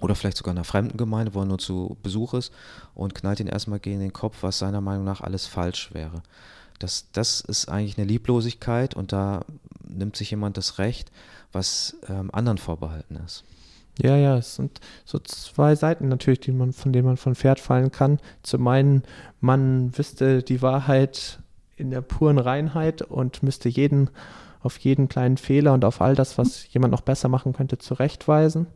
[0.00, 2.52] oder vielleicht sogar einer fremden Gemeinde, wo er nur zu Besuch ist
[2.94, 6.22] und knallt ihn erstmal gegen den Kopf, was seiner Meinung nach alles falsch wäre.
[6.78, 9.44] Das, das ist eigentlich eine Lieblosigkeit und da
[9.86, 11.12] nimmt sich jemand das Recht,
[11.52, 13.44] was ähm, anderen vorbehalten ist.
[14.02, 17.60] Ja, ja, es sind so zwei Seiten natürlich, die man, von denen man von Pferd
[17.60, 18.18] fallen kann.
[18.42, 19.04] Zum einen,
[19.40, 21.38] man wüsste die Wahrheit
[21.76, 24.10] in der puren Reinheit und müsste jeden
[24.60, 28.66] auf jeden kleinen Fehler und auf all das, was jemand noch besser machen könnte, zurechtweisen.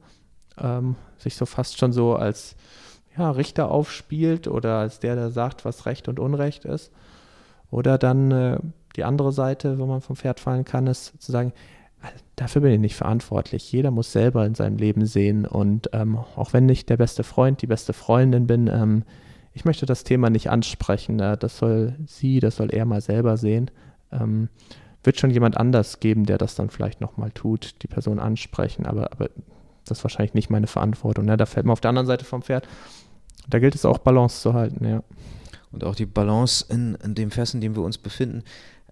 [0.58, 2.56] Ähm, sich so fast schon so als
[3.16, 6.92] ja, Richter aufspielt oder als der, der sagt, was Recht und Unrecht ist.
[7.70, 8.58] Oder dann äh,
[8.96, 11.52] die andere Seite, wo man vom Pferd fallen kann, ist zu sagen,
[12.37, 13.70] dafür bin ich nicht verantwortlich.
[13.72, 15.46] Jeder muss selber in seinem Leben sehen.
[15.46, 19.04] Und ähm, auch wenn ich der beste Freund, die beste Freundin bin, ähm,
[19.58, 21.18] ich möchte das Thema nicht ansprechen.
[21.18, 23.72] Äh, das soll sie, das soll er mal selber sehen.
[24.12, 24.48] Ähm,
[25.02, 29.10] wird schon jemand anders geben, der das dann vielleicht nochmal tut, die Person ansprechen, aber,
[29.10, 29.30] aber
[29.84, 31.24] das ist wahrscheinlich nicht meine Verantwortung.
[31.24, 31.36] Ne?
[31.36, 32.68] Da fällt man auf der anderen Seite vom Pferd.
[33.48, 35.02] Da gilt es auch Balance zu halten, ja.
[35.72, 38.44] Und auch die Balance in, in dem Vers, in dem wir uns befinden,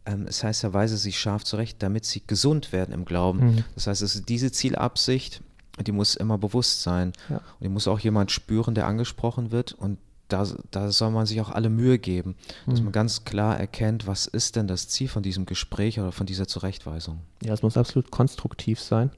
[0.05, 3.39] ähm, es heißt ja, weise sich scharf zurecht, damit sie gesund werden im Glauben.
[3.39, 3.65] Mhm.
[3.75, 5.43] Das heißt, es ist diese Zielabsicht,
[5.81, 7.13] die muss immer bewusst sein.
[7.29, 7.37] Ja.
[7.37, 9.73] Und die muss auch jemand spüren, der angesprochen wird.
[9.73, 9.99] Und
[10.29, 12.37] da, da soll man sich auch alle Mühe geben,
[12.67, 12.87] dass mhm.
[12.87, 16.49] man ganz klar erkennt, was ist denn das Ziel von diesem Gespräch oder von dieser
[16.49, 17.21] Zurechtweisung.
[17.43, 19.11] Ja, es muss absolut konstruktiv sein.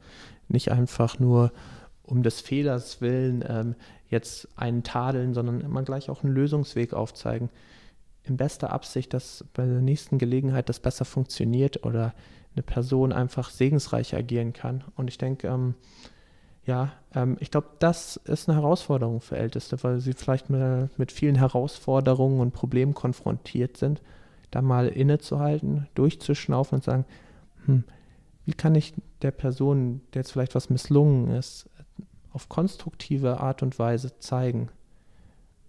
[0.48, 1.52] Nicht einfach nur
[2.02, 3.74] um des Fehlers willen ähm,
[4.08, 7.50] jetzt einen tadeln, sondern immer gleich auch einen Lösungsweg aufzeigen
[8.24, 12.14] in bester Absicht, dass bei der nächsten Gelegenheit das besser funktioniert oder
[12.54, 14.84] eine Person einfach segensreich agieren kann.
[14.96, 15.74] Und ich denke, ähm,
[16.68, 21.10] ja, ähm, ich glaube, das ist eine Herausforderung für Älteste, weil sie vielleicht mit, mit
[21.10, 24.02] vielen Herausforderungen und Problemen konfrontiert sind,
[24.50, 27.06] da mal innezuhalten, durchzuschnaufen und sagen,
[27.64, 27.84] hm,
[28.44, 31.70] wie kann ich der Person, der jetzt vielleicht was misslungen ist,
[32.32, 34.68] auf konstruktive Art und Weise zeigen,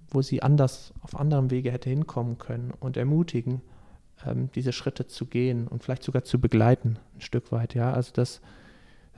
[0.09, 3.61] wo sie anders auf anderem Wege hätte hinkommen können und ermutigen,
[4.25, 7.73] ähm, diese Schritte zu gehen und vielleicht sogar zu begleiten, ein Stück weit.
[7.73, 8.41] Ja, also das,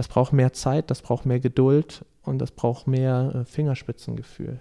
[0.02, 4.60] das braucht mehr Zeit, das braucht mehr Geduld und das braucht mehr äh, Fingerspitzengefühl.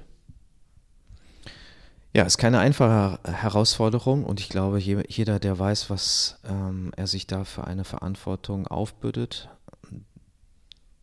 [2.14, 7.26] Ja, ist keine einfache Herausforderung und ich glaube, jeder, der weiß, was ähm, er sich
[7.26, 9.48] da für eine Verantwortung aufbürdet,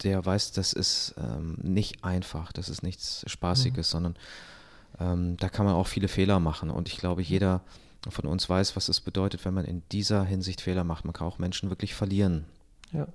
[0.04, 3.92] der weiß, das ist ähm, nicht einfach, das ist nichts Spaßiges, mhm.
[3.92, 4.16] sondern
[5.00, 6.70] ähm, da kann man auch viele Fehler machen.
[6.70, 7.62] Und ich glaube, jeder
[8.08, 11.06] von uns weiß, was es bedeutet, wenn man in dieser Hinsicht Fehler macht.
[11.06, 12.46] Man kann auch Menschen wirklich verlieren.
[12.94, 13.08] Ja.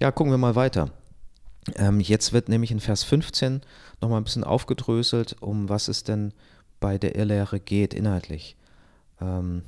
[0.00, 0.90] Ja, gucken wir mal weiter.
[1.74, 3.62] Ähm, jetzt wird nämlich in Vers 15
[4.00, 6.32] nochmal ein bisschen aufgedröselt, um was es denn
[6.78, 8.56] bei der Irrlehre geht inhaltlich.
[9.20, 9.62] Ähm,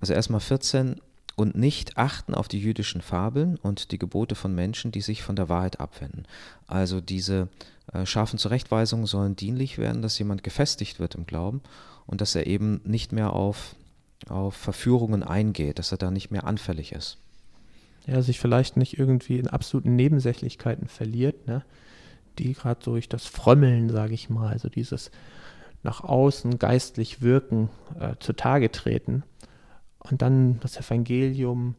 [0.00, 1.00] also erstmal 14
[1.34, 5.34] und nicht achten auf die jüdischen Fabeln und die Gebote von Menschen, die sich von
[5.34, 6.26] der Wahrheit abwenden.
[6.68, 7.48] Also diese
[7.92, 11.62] äh, scharfen Zurechtweisungen sollen dienlich werden, dass jemand gefestigt wird im Glauben
[12.06, 13.74] und dass er eben nicht mehr auf,
[14.28, 17.18] auf Verführungen eingeht, dass er da nicht mehr anfällig ist.
[18.08, 21.62] Ja, sich vielleicht nicht irgendwie in absoluten Nebensächlichkeiten verliert, ne?
[22.38, 25.10] die gerade durch das Frömmeln, sage ich mal, also dieses
[25.82, 27.68] nach außen geistlich wirken,
[28.00, 29.24] äh, zutage treten
[29.98, 31.74] und dann das Evangelium,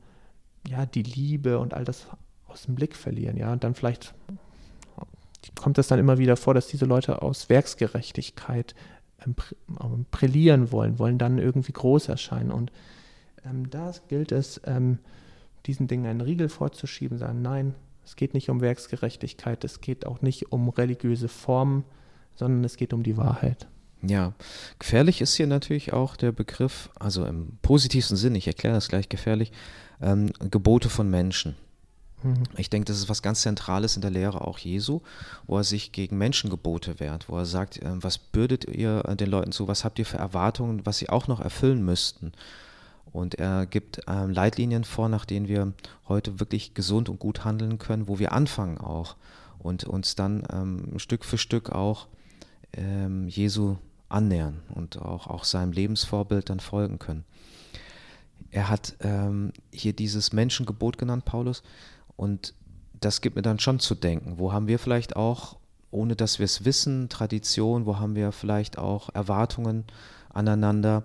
[0.68, 2.08] ja, die Liebe und all das
[2.48, 4.13] aus dem Blick verlieren, ja, und dann vielleicht
[5.56, 8.76] kommt es dann immer wieder vor, dass diese Leute aus Werksgerechtigkeit
[9.26, 9.36] ähm,
[9.82, 12.52] ähm, brillieren wollen, wollen dann irgendwie groß erscheinen.
[12.52, 12.72] Und
[13.46, 15.00] ähm, da gilt es, ähm,
[15.65, 20.22] diesen Dingen einen Riegel vorzuschieben, sagen, nein, es geht nicht um Werksgerechtigkeit, es geht auch
[20.22, 21.84] nicht um religiöse Formen,
[22.36, 23.67] sondern es geht um die Wahrheit.
[24.02, 24.34] Ja,
[24.80, 29.10] gefährlich ist hier natürlich auch der Begriff, also im positivsten Sinn, ich erkläre das gleich
[29.10, 29.52] gefährlich,
[30.02, 31.56] ähm, Gebote von Menschen.
[32.24, 32.43] Mhm.
[32.58, 35.02] Ich denke, das ist was ganz Zentrales in der Lehre auch Jesu,
[35.48, 39.30] wo er sich gegen Menschengebote wehrt, wo er sagt, äh, was bürdet ihr äh, den
[39.30, 42.32] Leuten zu, was habt ihr für Erwartungen, was sie auch noch erfüllen müssten.
[43.12, 45.74] Und er gibt ähm, Leitlinien vor, nach denen wir
[46.08, 49.15] heute wirklich gesund und gut handeln können, wo wir anfangen auch
[49.58, 52.08] und uns dann ähm, Stück für Stück auch
[52.74, 57.26] ähm, Jesu annähern und auch, auch seinem Lebensvorbild dann folgen können.
[58.52, 61.62] Er hat ähm, hier dieses Menschengebot genannt, Paulus,
[62.15, 62.54] und
[63.00, 64.39] das gibt mir dann schon zu denken.
[64.39, 65.58] Wo haben wir vielleicht auch,
[65.91, 69.86] ohne dass wir es wissen, Tradition, wo haben wir vielleicht auch Erwartungen
[70.34, 71.04] aneinander,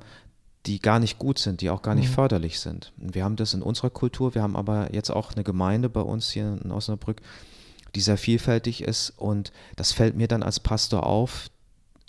[0.67, 2.15] die gar nicht gut sind, die auch gar nicht mhm.
[2.15, 2.93] förderlich sind.
[2.97, 6.31] Wir haben das in unserer Kultur, wir haben aber jetzt auch eine Gemeinde bei uns
[6.31, 7.21] hier in Osnabrück,
[7.95, 11.49] die sehr vielfältig ist und das fällt mir dann als Pastor auf,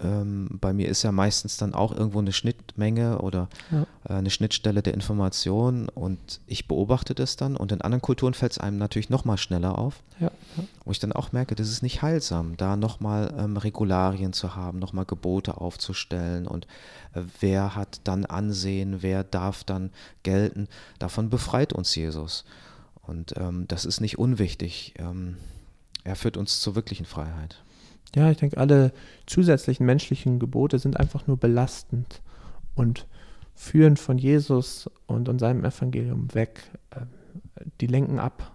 [0.02, 3.84] ähm, bei mir ist ja meistens dann auch irgendwo eine Schnittmenge oder ja.
[4.08, 8.54] äh, eine Schnittstelle der Information und ich beobachte das dann und in anderen Kulturen fällt
[8.54, 10.64] es einem natürlich nochmal schneller auf, ja, ja.
[10.84, 14.80] wo ich dann auch merke, das ist nicht heilsam, da nochmal ähm, Regularien zu haben,
[14.80, 16.68] nochmal Gebote aufzustellen und
[17.14, 19.92] äh, wer hat dann Ansehen, wer darf dann
[20.24, 20.68] gelten,
[21.00, 22.44] davon befreit uns Jesus
[23.02, 24.94] und ähm, das ist nicht unwichtig.
[24.98, 25.38] Ähm,
[26.04, 27.64] er führt uns zur wirklichen Freiheit.
[28.16, 28.94] Ja, ich denke, alle
[29.26, 32.22] zusätzlichen menschlichen Gebote sind einfach nur belastend
[32.74, 33.08] und
[33.54, 36.62] führen von Jesus und, und seinem Evangelium weg.
[36.92, 37.02] Äh,
[37.82, 38.54] die lenken ab.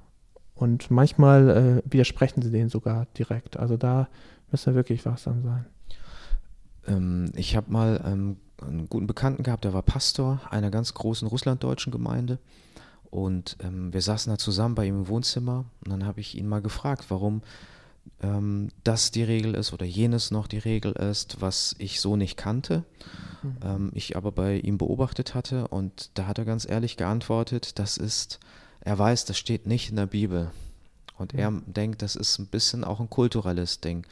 [0.55, 3.57] Und manchmal äh, widersprechen sie denen sogar direkt.
[3.59, 4.09] Also da
[4.51, 5.67] müssen wir wirklich wachsam sein.
[6.87, 11.29] Ähm, ich habe mal ähm, einen guten Bekannten gehabt, der war Pastor einer ganz großen
[11.29, 12.39] russlanddeutschen Gemeinde.
[13.11, 16.47] Und ähm, wir saßen da zusammen bei ihm im Wohnzimmer und dann habe ich ihn
[16.47, 17.43] mal gefragt, warum
[18.23, 22.37] ähm, das die Regel ist oder jenes noch die Regel ist, was ich so nicht
[22.37, 22.85] kannte,
[23.43, 23.57] mhm.
[23.63, 25.69] ähm, ich aber bei ihm beobachtet hatte.
[25.69, 28.41] Und da hat er ganz ehrlich geantwortet, das ist,
[28.81, 30.51] er weiß, das steht nicht in der Bibel.
[31.17, 31.39] Und mhm.
[31.39, 34.07] er denkt, das ist ein bisschen auch ein kulturelles Ding.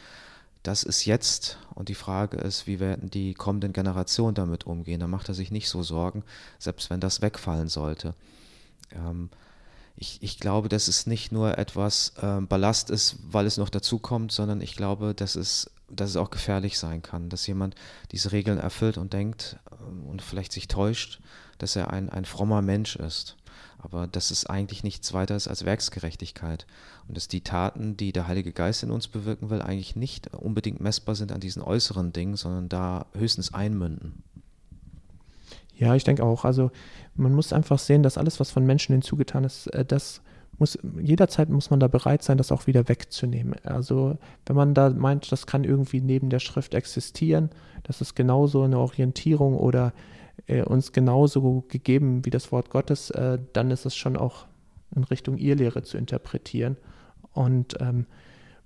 [0.63, 5.01] Das ist jetzt und die Frage ist, wie werden die kommenden Generationen damit umgehen?
[5.01, 6.25] Da macht er sich nicht so Sorgen,
[6.59, 8.15] selbst wenn das wegfallen sollte.
[8.93, 9.31] Ähm,
[10.01, 14.31] ich, ich glaube, dass es nicht nur etwas äh, Ballast ist, weil es noch dazukommt,
[14.31, 17.75] sondern ich glaube, dass es, dass es auch gefährlich sein kann, dass jemand
[18.13, 21.21] diese Regeln erfüllt und denkt äh, und vielleicht sich täuscht,
[21.59, 23.37] dass er ein, ein frommer Mensch ist.
[23.81, 26.67] Aber dass es eigentlich nichts weiter ist als Werksgerechtigkeit.
[27.07, 30.81] Und dass die Taten, die der Heilige Geist in uns bewirken will, eigentlich nicht unbedingt
[30.81, 34.23] messbar sind an diesen äußeren Dingen, sondern da höchstens einmünden.
[35.77, 36.45] Ja, ich denke auch.
[36.45, 36.73] Also
[37.19, 40.23] man muss einfach sehen, dass alles, was von Menschen hinzugetan ist, äh, das
[40.59, 43.55] muss, jederzeit muss man da bereit sein, das auch wieder wegzunehmen.
[43.65, 47.51] Also wenn man da meint, das kann irgendwie neben der Schrift existieren,
[47.85, 49.93] das ist genauso eine Orientierung oder
[50.47, 54.47] äh, uns genauso gegeben wie das Wort Gottes, äh, dann ist es schon auch
[54.95, 56.77] in Richtung Irrlehre zu interpretieren.
[57.33, 58.07] Und ähm,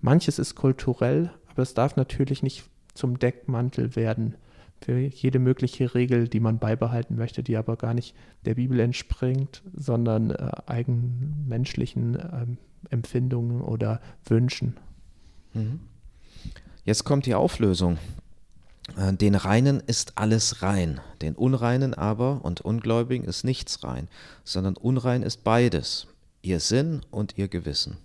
[0.01, 4.37] manches ist kulturell, aber es darf natürlich nicht zum Deckmantel werden
[4.83, 8.15] für jede mögliche Regel, die man beibehalten möchte, die aber gar nicht
[8.45, 12.47] der Bibel entspringt, sondern äh, eigenmenschlichen äh,
[12.91, 14.77] Empfindungen oder Wünschen.
[15.55, 15.81] Mhm.
[16.85, 17.99] Jetzt kommt die Auflösung.
[18.97, 24.09] Äh, den Reinen ist alles rein, den Unreinen aber und Ungläubigen ist nichts rein,
[24.45, 26.09] sondern unrein ist beides,
[26.43, 27.99] ihr Sinn und ihr Gewissen.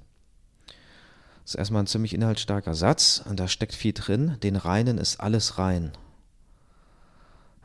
[1.43, 4.35] Das ist erstmal ein ziemlich inhaltsstarker Satz und da steckt viel drin.
[4.43, 5.93] Den Reinen ist alles rein.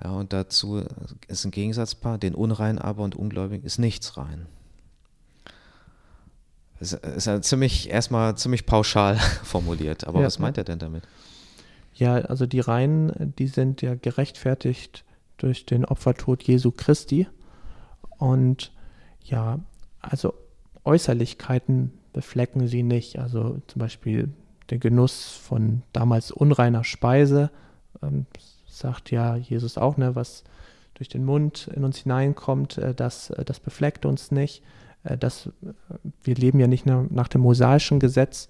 [0.02, 0.82] Ja, und dazu
[1.28, 4.46] ist ein Gegensatzpaar, den Unrein aber und Ungläubigen ist nichts rein.
[6.78, 11.04] Das ist ja ziemlich, erstmal ziemlich pauschal formuliert, aber ja, was meint er denn damit?
[11.94, 15.04] Ja, also die Reinen, die sind ja gerechtfertigt
[15.36, 17.28] durch den Opfertod Jesu Christi.
[18.18, 18.72] Und
[19.22, 19.60] ja,
[20.00, 20.34] also
[20.84, 23.18] Äußerlichkeiten beflecken sie nicht.
[23.18, 24.30] Also zum Beispiel
[24.70, 27.50] der Genuss von damals unreiner Speise,
[28.02, 28.26] ähm,
[28.82, 30.44] sagt ja Jesus auch, ne, was
[30.94, 34.62] durch den Mund in uns hineinkommt, äh, das, äh, das befleckt uns nicht.
[35.04, 35.48] Äh, das,
[36.22, 38.48] wir leben ja nicht nach dem mosaischen Gesetz,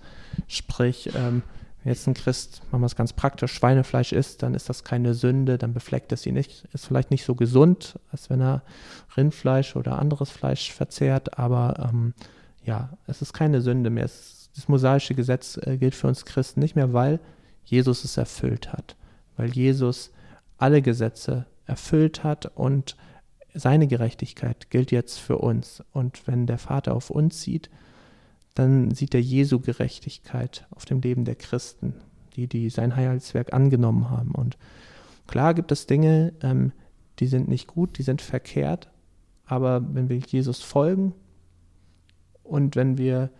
[0.48, 1.42] sprich, ähm,
[1.82, 5.14] wenn jetzt ein Christ, machen wir es ganz praktisch, Schweinefleisch isst, dann ist das keine
[5.14, 8.62] Sünde, dann befleckt es ihn nicht, ist vielleicht nicht so gesund, als wenn er
[9.16, 12.14] Rindfleisch oder anderes Fleisch verzehrt, aber ähm,
[12.64, 14.04] ja, es ist keine Sünde mehr.
[14.04, 17.18] Es, das mosaische Gesetz äh, gilt für uns Christen nicht mehr, weil
[17.64, 18.96] Jesus es erfüllt hat
[19.36, 20.11] weil Jesus
[20.62, 22.96] alle Gesetze erfüllt hat und
[23.52, 25.82] seine Gerechtigkeit gilt jetzt für uns.
[25.92, 27.68] Und wenn der Vater auf uns sieht,
[28.54, 31.94] dann sieht er Jesu Gerechtigkeit auf dem Leben der Christen,
[32.36, 34.30] die, die sein Heilswerk angenommen haben.
[34.36, 34.56] Und
[35.26, 36.70] klar gibt es Dinge, ähm,
[37.18, 38.88] die sind nicht gut, die sind verkehrt,
[39.44, 41.12] aber wenn wir Jesus folgen
[42.44, 43.30] und wenn wir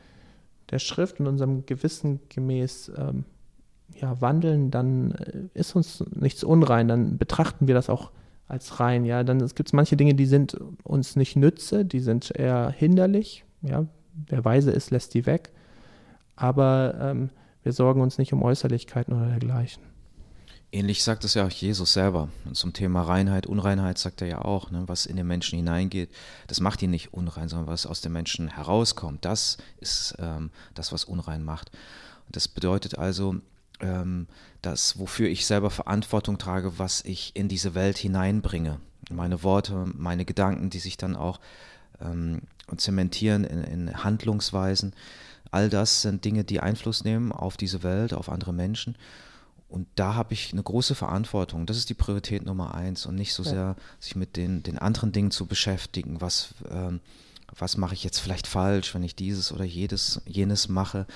[0.71, 3.25] der Schrift und unserem Gewissen gemäß ähm,
[4.01, 8.11] ja, wandeln, dann äh, ist uns nichts unrein, dann betrachten wir das auch
[8.49, 9.05] als rein.
[9.05, 13.45] Ja, dann es gibt manche Dinge, die sind uns nicht nütze, die sind eher hinderlich.
[13.63, 13.87] Ja,
[14.27, 15.51] wer weise ist, lässt die weg.
[16.37, 17.31] Aber ähm,
[17.63, 19.83] wir sorgen uns nicht um Äußerlichkeiten oder dergleichen.
[20.75, 22.29] Ähnlich sagt es ja auch Jesus selber.
[22.47, 26.11] Und zum Thema Reinheit, Unreinheit sagt er ja auch, ne, was in den Menschen hineingeht,
[26.47, 30.91] das macht ihn nicht unrein, sondern was aus den Menschen herauskommt, das ist ähm, das,
[30.91, 31.71] was unrein macht.
[32.27, 33.37] Und das bedeutet also,
[33.83, 34.27] ähm,
[34.63, 38.81] das, wofür ich selber Verantwortung trage, was ich in diese Welt hineinbringe.
[39.11, 41.41] Meine Worte, meine Gedanken, die sich dann auch
[42.01, 42.43] ähm,
[42.77, 44.95] zementieren in, in Handlungsweisen.
[45.51, 48.97] All das sind Dinge, die Einfluss nehmen auf diese Welt, auf andere Menschen.
[49.69, 51.67] Und da habe ich eine große Verantwortung.
[51.67, 55.13] Das ist die Priorität Nummer eins und nicht so sehr sich mit den, den anderen
[55.13, 56.21] Dingen zu beschäftigen.
[56.21, 57.01] Was, ähm,
[57.59, 61.07] was mache ich jetzt vielleicht falsch, wenn ich dieses oder jedes, jenes mache?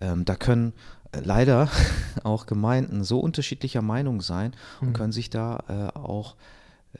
[0.00, 0.72] Ähm, da können
[1.12, 1.70] leider
[2.24, 4.92] auch Gemeinden so unterschiedlicher Meinung sein und mhm.
[4.92, 6.36] können sich da äh, auch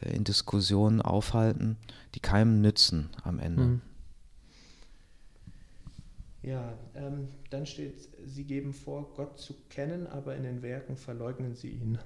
[0.01, 1.76] äh, in Diskussionen aufhalten,
[2.14, 3.62] die keinem nützen am Ende.
[3.62, 3.80] Mhm.
[6.43, 11.55] Ja, ähm, dann steht, sie geben vor, Gott zu kennen, aber in den Werken verleugnen
[11.55, 11.99] sie ihn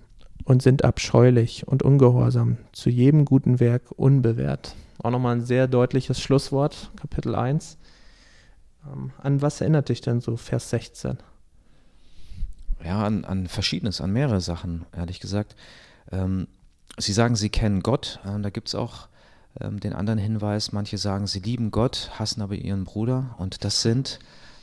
[0.44, 4.74] und sind abscheulich und ungehorsam, zu jedem guten Werk unbewährt.
[5.02, 7.78] Auch nochmal ein sehr deutliches Schlusswort, Kapitel 1.
[8.86, 11.18] Ähm, an was erinnert dich denn so Vers 16?
[12.84, 15.54] Ja, an, an Verschiedenes, an mehrere Sachen, ehrlich gesagt.
[16.10, 16.48] Ähm,
[16.98, 18.20] sie sagen, sie kennen Gott.
[18.26, 19.08] Ähm, da gibt es auch
[19.60, 23.34] ähm, den anderen Hinweis, manche sagen, sie lieben Gott, hassen aber ihren Bruder.
[23.38, 24.18] Und das sind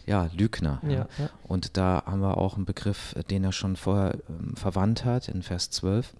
[0.10, 0.82] ja Lügner.
[0.84, 1.30] Ja, ja.
[1.43, 5.43] Und da haben wir auch einen Begriff, den er schon vorher ähm, verwandt hat, in
[5.43, 6.14] Vers 12.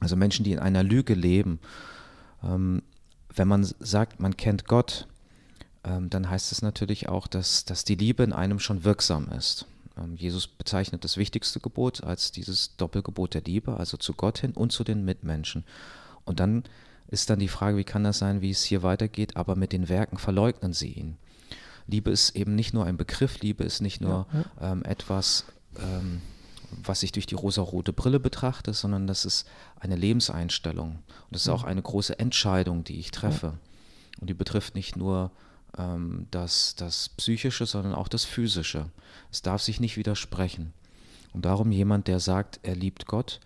[0.00, 1.58] Also Menschen, die in einer Lüge leben.
[2.42, 2.82] Ähm,
[3.34, 5.08] wenn man sagt, man kennt Gott,
[5.84, 9.66] ähm, dann heißt es natürlich auch, dass, dass die Liebe in einem schon wirksam ist.
[9.98, 14.52] Ähm, Jesus bezeichnet das wichtigste Gebot als dieses Doppelgebot der Liebe, also zu Gott hin
[14.52, 15.64] und zu den Mitmenschen.
[16.24, 16.62] Und dann
[17.08, 19.88] ist dann die Frage, wie kann das sein, wie es hier weitergeht, aber mit den
[19.88, 21.16] Werken verleugnen sie ihn.
[21.88, 24.72] Liebe ist eben nicht nur ein Begriff, Liebe ist nicht nur ja.
[24.72, 25.46] Ähm, etwas,
[25.78, 26.20] ähm,
[26.70, 29.48] was ich durch die rosa-rote Brille betrachte, sondern das ist
[29.80, 30.90] eine Lebenseinstellung.
[30.90, 33.54] Und das ist auch eine große Entscheidung, die ich treffe.
[34.20, 35.30] Und die betrifft nicht nur
[35.78, 38.90] ähm, das, das Psychische, sondern auch das Physische.
[39.32, 40.74] Es darf sich nicht widersprechen.
[41.32, 43.40] Und darum jemand, der sagt, er liebt Gott,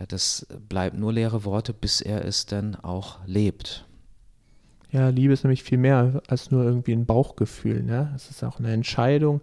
[0.00, 3.84] ja, das bleibt nur leere Worte, bis er es dann auch lebt.
[4.92, 7.82] Ja, Liebe ist nämlich viel mehr als nur irgendwie ein Bauchgefühl.
[7.82, 8.12] Ne?
[8.14, 9.40] Es ist auch eine Entscheidung,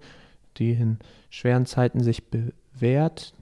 [0.58, 1.00] die in
[1.32, 3.34] schweren Zeiten sich bewährt.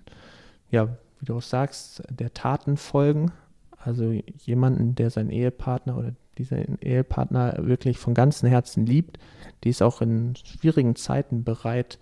[0.71, 0.87] Ja,
[1.19, 3.33] wie du auch sagst, der Taten folgen.
[3.77, 9.19] Also jemanden, der seinen Ehepartner oder diesen Ehepartner wirklich von ganzem Herzen liebt,
[9.63, 11.99] die ist auch in schwierigen Zeiten bereit,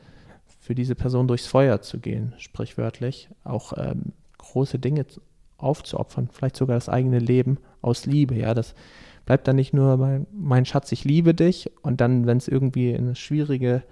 [0.59, 5.05] für diese Person durchs Feuer zu gehen, sprichwörtlich, auch ähm, große Dinge
[5.57, 8.35] aufzuopfern, vielleicht sogar das eigene Leben aus Liebe.
[8.35, 8.73] Ja, das
[9.25, 12.91] bleibt dann nicht nur bei, mein Schatz, ich liebe dich und dann, wenn es irgendwie
[12.91, 13.83] in eine schwierige,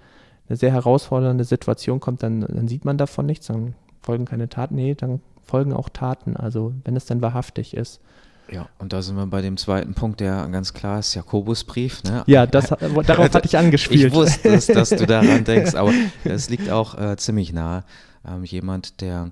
[0.48, 4.74] eine sehr herausfordernde Situation kommt, dann, dann sieht man davon nichts, dann folgen keine Taten.
[4.74, 8.00] Nee, dann folgen auch Taten, also wenn es dann wahrhaftig ist.
[8.50, 12.02] Ja, und da sind wir bei dem zweiten Punkt, der ganz klar ist, Jakobusbrief.
[12.04, 12.24] Ne?
[12.26, 14.08] Ja, das, darauf hatte ich angespielt.
[14.08, 15.92] Ich wusste es, dass du daran denkst, aber
[16.24, 17.84] es liegt auch äh, ziemlich nahe.
[18.26, 19.30] Ähm, jemand, der,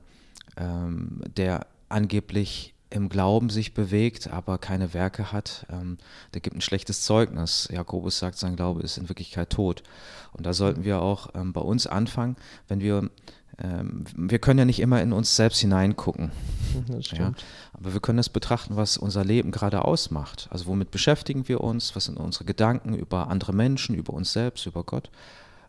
[0.56, 5.98] ähm, der angeblich im Glauben sich bewegt, aber keine Werke hat, ähm,
[6.34, 7.68] der gibt ein schlechtes Zeugnis.
[7.72, 9.82] Jakobus sagt, sein Glaube ist in Wirklichkeit tot.
[10.32, 12.36] Und da sollten wir auch ähm, bei uns anfangen,
[12.68, 13.10] wenn wir
[13.58, 16.30] ähm, wir können ja nicht immer in uns selbst hineingucken.
[17.12, 17.34] Ja?
[17.74, 20.48] Aber wir können das betrachten, was unser Leben gerade ausmacht.
[20.50, 21.94] Also womit beschäftigen wir uns?
[21.94, 25.10] Was sind unsere Gedanken über andere Menschen, über uns selbst, über Gott?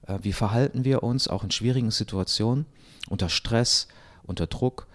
[0.08, 2.66] Äh, wie verhalten wir uns auch in schwierigen Situationen,
[3.10, 3.90] unter Stress,
[4.24, 4.88] unter Druck?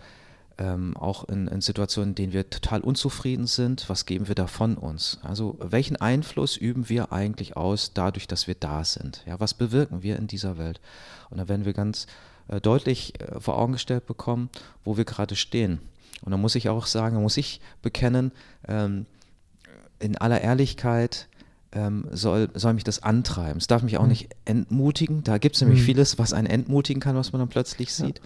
[0.61, 4.49] Ähm, auch in, in, Situationen, in denen wir total unzufrieden sind, was geben wir da
[4.49, 5.19] von uns?
[5.23, 9.23] Also welchen Einfluss üben wir eigentlich aus dadurch, dass wir da sind?
[9.25, 10.81] Ja, was bewirken wir in dieser Welt?
[11.31, 12.09] Und da werden wir ganz
[12.49, 14.51] äh, deutlich äh, vor Augen gestellt bekommen,
[14.85, 15.81] wo wir gerade stehen.
[16.23, 18.33] Und da muss ich auch sagen, da muss ich bekennen,
[18.67, 19.07] ähm,
[20.01, 21.29] in aller Ehrlichkeit
[21.73, 23.59] ähm, soll, soll mich das antreiben.
[23.59, 24.09] Es darf mich auch mhm.
[24.09, 25.23] nicht entmutigen.
[25.23, 25.85] Da gibt es nämlich mhm.
[25.85, 28.19] vieles, was einen entmutigen kann, was man dann plötzlich sieht.
[28.19, 28.25] Ja.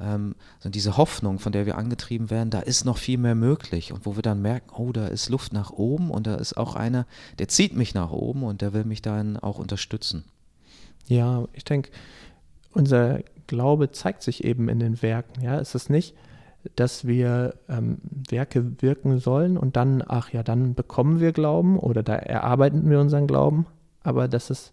[0.00, 3.92] Ähm, so diese Hoffnung, von der wir angetrieben werden, da ist noch viel mehr möglich.
[3.92, 6.74] Und wo wir dann merken, oh, da ist Luft nach oben und da ist auch
[6.74, 7.06] einer,
[7.38, 10.24] der zieht mich nach oben und der will mich dann auch unterstützen.
[11.06, 11.90] Ja, ich denke,
[12.72, 15.42] unser Glaube zeigt sich eben in den Werken.
[15.42, 16.14] Ja, es ist nicht,
[16.76, 17.98] dass wir ähm,
[18.30, 23.00] Werke wirken sollen und dann, ach ja, dann bekommen wir Glauben oder da erarbeiten wir
[23.00, 23.66] unseren Glauben,
[24.02, 24.72] aber das ist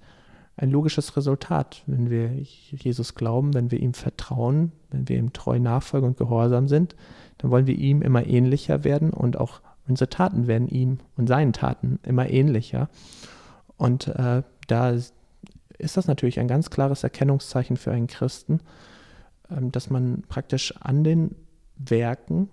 [0.62, 5.58] ein logisches Resultat, wenn wir Jesus glauben, wenn wir ihm vertrauen, wenn wir ihm treu
[5.58, 6.96] nachfolgen und gehorsam sind,
[7.40, 11.52] dann wollen wir ihm immer ähnlicher werden und auch unsere Taten werden ihm und seinen
[11.52, 12.90] Taten immer ähnlicher.
[13.76, 18.60] Und äh, da ist das natürlich ein ganz klares Erkennungszeichen für einen Christen,
[19.50, 21.36] ähm, dass man praktisch an den
[21.76, 22.50] Werken,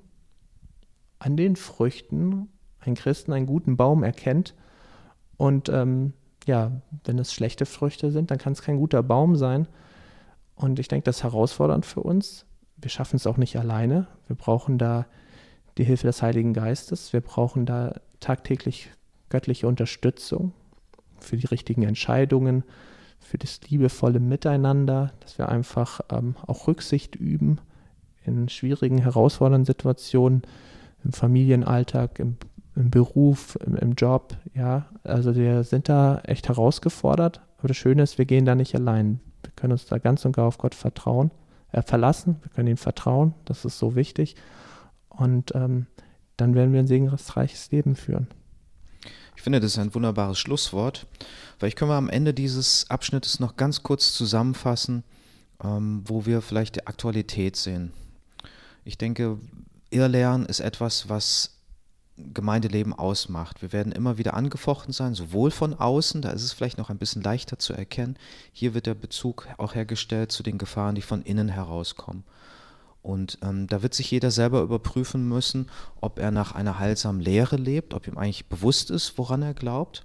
[1.18, 2.48] an den Früchten
[2.80, 4.54] einen Christen einen guten Baum erkennt.
[5.36, 6.14] Und ähm,
[6.48, 6.72] ja,
[7.04, 9.68] wenn es schlechte Früchte sind, dann kann es kein guter Baum sein.
[10.56, 12.46] Und ich denke, das ist herausfordernd für uns.
[12.76, 14.08] Wir schaffen es auch nicht alleine.
[14.26, 15.06] Wir brauchen da
[15.76, 17.12] die Hilfe des Heiligen Geistes.
[17.12, 18.90] Wir brauchen da tagtäglich
[19.28, 20.52] göttliche Unterstützung
[21.20, 22.64] für die richtigen Entscheidungen,
[23.20, 27.60] für das liebevolle Miteinander, dass wir einfach ähm, auch Rücksicht üben
[28.24, 30.42] in schwierigen, herausfordernden Situationen,
[31.04, 32.36] im Familienalltag, im,
[32.78, 34.36] im Beruf, im, im, Job.
[34.54, 37.40] Ja, also wir sind da echt herausgefordert.
[37.58, 39.20] Aber das Schöne ist, wir gehen da nicht allein.
[39.42, 41.30] Wir können uns da ganz und gar auf Gott vertrauen,
[41.72, 42.36] äh, verlassen.
[42.42, 43.34] Wir können ihm vertrauen.
[43.44, 44.36] Das ist so wichtig.
[45.08, 45.86] Und ähm,
[46.36, 48.28] dann werden wir ein segensreiches Leben führen
[49.48, 51.06] finde, das ist ein wunderbares Schlusswort.
[51.58, 55.04] Vielleicht können wir am Ende dieses Abschnittes noch ganz kurz zusammenfassen,
[55.64, 57.94] ähm, wo wir vielleicht die Aktualität sehen.
[58.84, 59.38] Ich denke,
[59.88, 61.57] Irrlehren ist etwas, was
[62.34, 63.62] Gemeindeleben ausmacht.
[63.62, 66.98] Wir werden immer wieder angefochten sein, sowohl von außen, da ist es vielleicht noch ein
[66.98, 68.16] bisschen leichter zu erkennen.
[68.52, 72.24] Hier wird der Bezug auch hergestellt zu den Gefahren, die von innen herauskommen.
[73.02, 77.56] Und ähm, da wird sich jeder selber überprüfen müssen, ob er nach einer heilsamen Lehre
[77.56, 80.02] lebt, ob ihm eigentlich bewusst ist, woran er glaubt.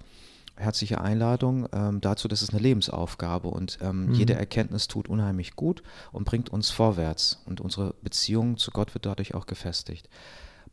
[0.56, 4.14] Herzliche Einladung ähm, dazu, das ist eine Lebensaufgabe und ähm, mhm.
[4.14, 5.82] jede Erkenntnis tut unheimlich gut
[6.12, 10.08] und bringt uns vorwärts und unsere Beziehung zu Gott wird dadurch auch gefestigt.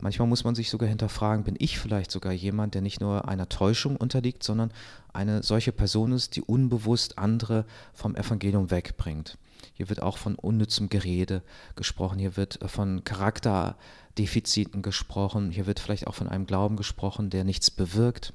[0.02, 3.48] Manchmal muss man sich sogar hinterfragen, bin ich vielleicht sogar jemand, der nicht nur einer
[3.48, 4.72] Täuschung unterliegt, sondern
[5.12, 7.64] eine solche Person ist, die unbewusst andere
[7.94, 9.38] vom Evangelium wegbringt.
[9.74, 11.42] Hier wird auch von unnützem Gerede
[11.76, 17.44] gesprochen, hier wird von Charakterdefiziten gesprochen, hier wird vielleicht auch von einem Glauben gesprochen, der
[17.44, 18.32] nichts bewirkt.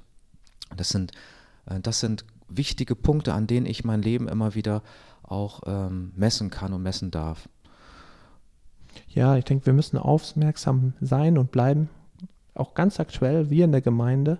[0.75, 1.15] Das sind, äh,
[1.81, 4.81] das sind wichtige Punkte, an denen ich mein Leben immer wieder
[5.23, 7.49] auch ähm, messen kann und messen darf.
[9.09, 11.89] Ja, ich denke, wir müssen aufmerksam sein und bleiben.
[12.53, 14.39] Auch ganz aktuell, wir in der Gemeinde.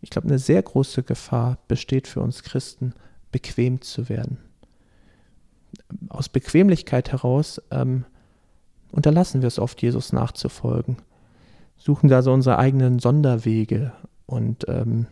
[0.00, 2.92] Ich glaube, eine sehr große Gefahr besteht für uns Christen,
[3.32, 4.38] bequem zu werden.
[6.08, 8.04] Aus Bequemlichkeit heraus ähm,
[8.92, 10.98] unterlassen wir es oft, Jesus nachzufolgen.
[11.76, 13.92] Suchen da so unsere eigenen Sonderwege
[14.26, 15.06] und ähm,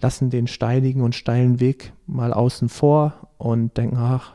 [0.00, 4.32] lassen den steinigen und steilen Weg mal außen vor und denken, ach,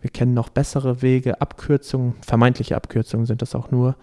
[0.00, 3.96] wir kennen noch bessere Wege, Abkürzungen, vermeintliche Abkürzungen sind das auch nur.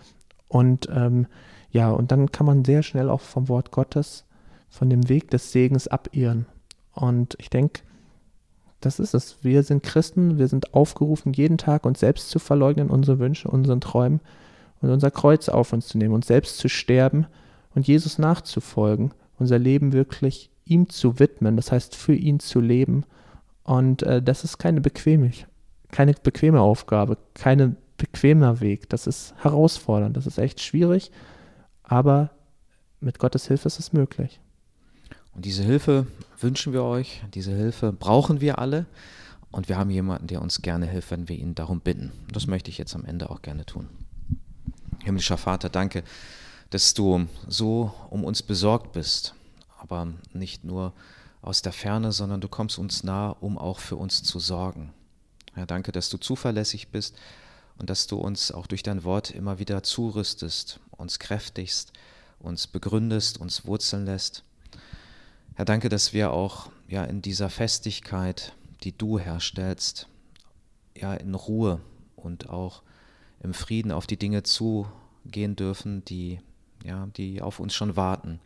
[0.47, 1.27] Und ähm,
[1.71, 4.25] ja, und dann kann man sehr schnell auch vom Wort Gottes,
[4.69, 6.45] von dem Weg des Segens abirren.
[6.93, 7.81] Und ich denke,
[8.79, 9.37] das ist es.
[9.41, 13.81] Wir sind Christen, wir sind aufgerufen, jeden Tag uns selbst zu verleugnen, unsere Wünsche, unseren
[13.81, 14.21] Träumen
[14.81, 17.25] und unser Kreuz auf uns zu nehmen, uns selbst zu sterben
[17.73, 23.03] und Jesus nachzufolgen, unser Leben wirklich ihm zu widmen, das heißt für ihn zu leben.
[23.63, 25.49] Und äh, das ist keine Bequemlichkeit
[25.91, 28.89] keine bequeme Aufgabe, kein bequemer Weg.
[28.89, 31.11] Das ist herausfordernd, das ist echt schwierig,
[31.83, 32.31] aber
[32.99, 34.39] mit Gottes Hilfe ist es möglich.
[35.33, 36.07] Und diese Hilfe
[36.39, 38.85] wünschen wir euch, diese Hilfe brauchen wir alle.
[39.49, 42.11] Und wir haben jemanden, der uns gerne hilft, wenn wir ihn darum bitten.
[42.33, 43.87] Das möchte ich jetzt am Ende auch gerne tun.
[45.03, 46.03] Himmlischer Vater, danke,
[46.69, 49.35] dass du so um uns besorgt bist,
[49.89, 50.93] aber nicht nur
[51.41, 54.93] aus der Ferne, sondern du kommst uns nah, um auch für uns zu sorgen.
[55.55, 57.17] Ja, danke, dass du zuverlässig bist
[57.77, 61.93] und dass du uns auch durch dein Wort immer wieder zurüstest, uns kräftigst,
[62.39, 64.43] uns begründest, uns wurzeln lässt.
[65.55, 70.07] Herr, danke, dass wir auch ja in dieser Festigkeit, die du herstellst,
[70.95, 71.79] ja in Ruhe
[72.15, 72.83] und auch
[73.41, 76.39] im Frieden auf die Dinge zugehen dürfen, die
[76.83, 78.39] ja, die auf uns schon warten,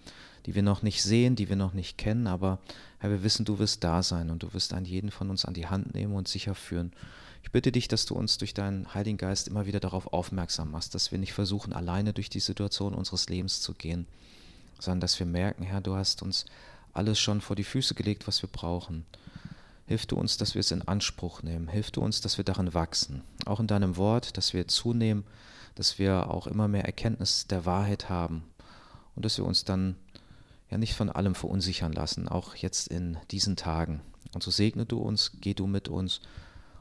[0.46, 2.60] die wir noch nicht sehen, die wir noch nicht kennen, aber
[3.00, 5.54] Herr, wir wissen, du wirst da sein und du wirst einen jeden von uns an
[5.54, 6.92] die Hand nehmen und sicher führen.
[7.44, 10.94] Ich bitte dich, dass du uns durch deinen Heiligen Geist immer wieder darauf aufmerksam machst,
[10.96, 14.08] dass wir nicht versuchen, alleine durch die Situation unseres Lebens zu gehen,
[14.80, 16.46] sondern dass wir merken, Herr, du hast uns
[16.94, 19.06] alles schon vor die Füße gelegt, was wir brauchen.
[19.88, 21.68] Hilf du uns, dass wir es in Anspruch nehmen.
[21.68, 23.24] Hilf du uns, dass wir darin wachsen.
[23.46, 25.26] Auch in deinem Wort, dass wir zunehmen,
[25.76, 28.44] dass wir auch immer mehr Erkenntnis der Wahrheit haben
[29.16, 29.96] und dass wir uns dann
[30.72, 34.02] ja nicht von allem verunsichern lassen, auch jetzt in diesen Tagen.
[34.34, 36.22] Und so segne du uns, geh du mit uns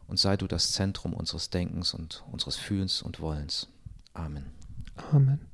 [0.07, 3.69] und sei du das Zentrum unseres Denkens und unseres Fühlens und Wollens.
[4.15, 4.47] Amen.
[5.13, 5.50] Amen.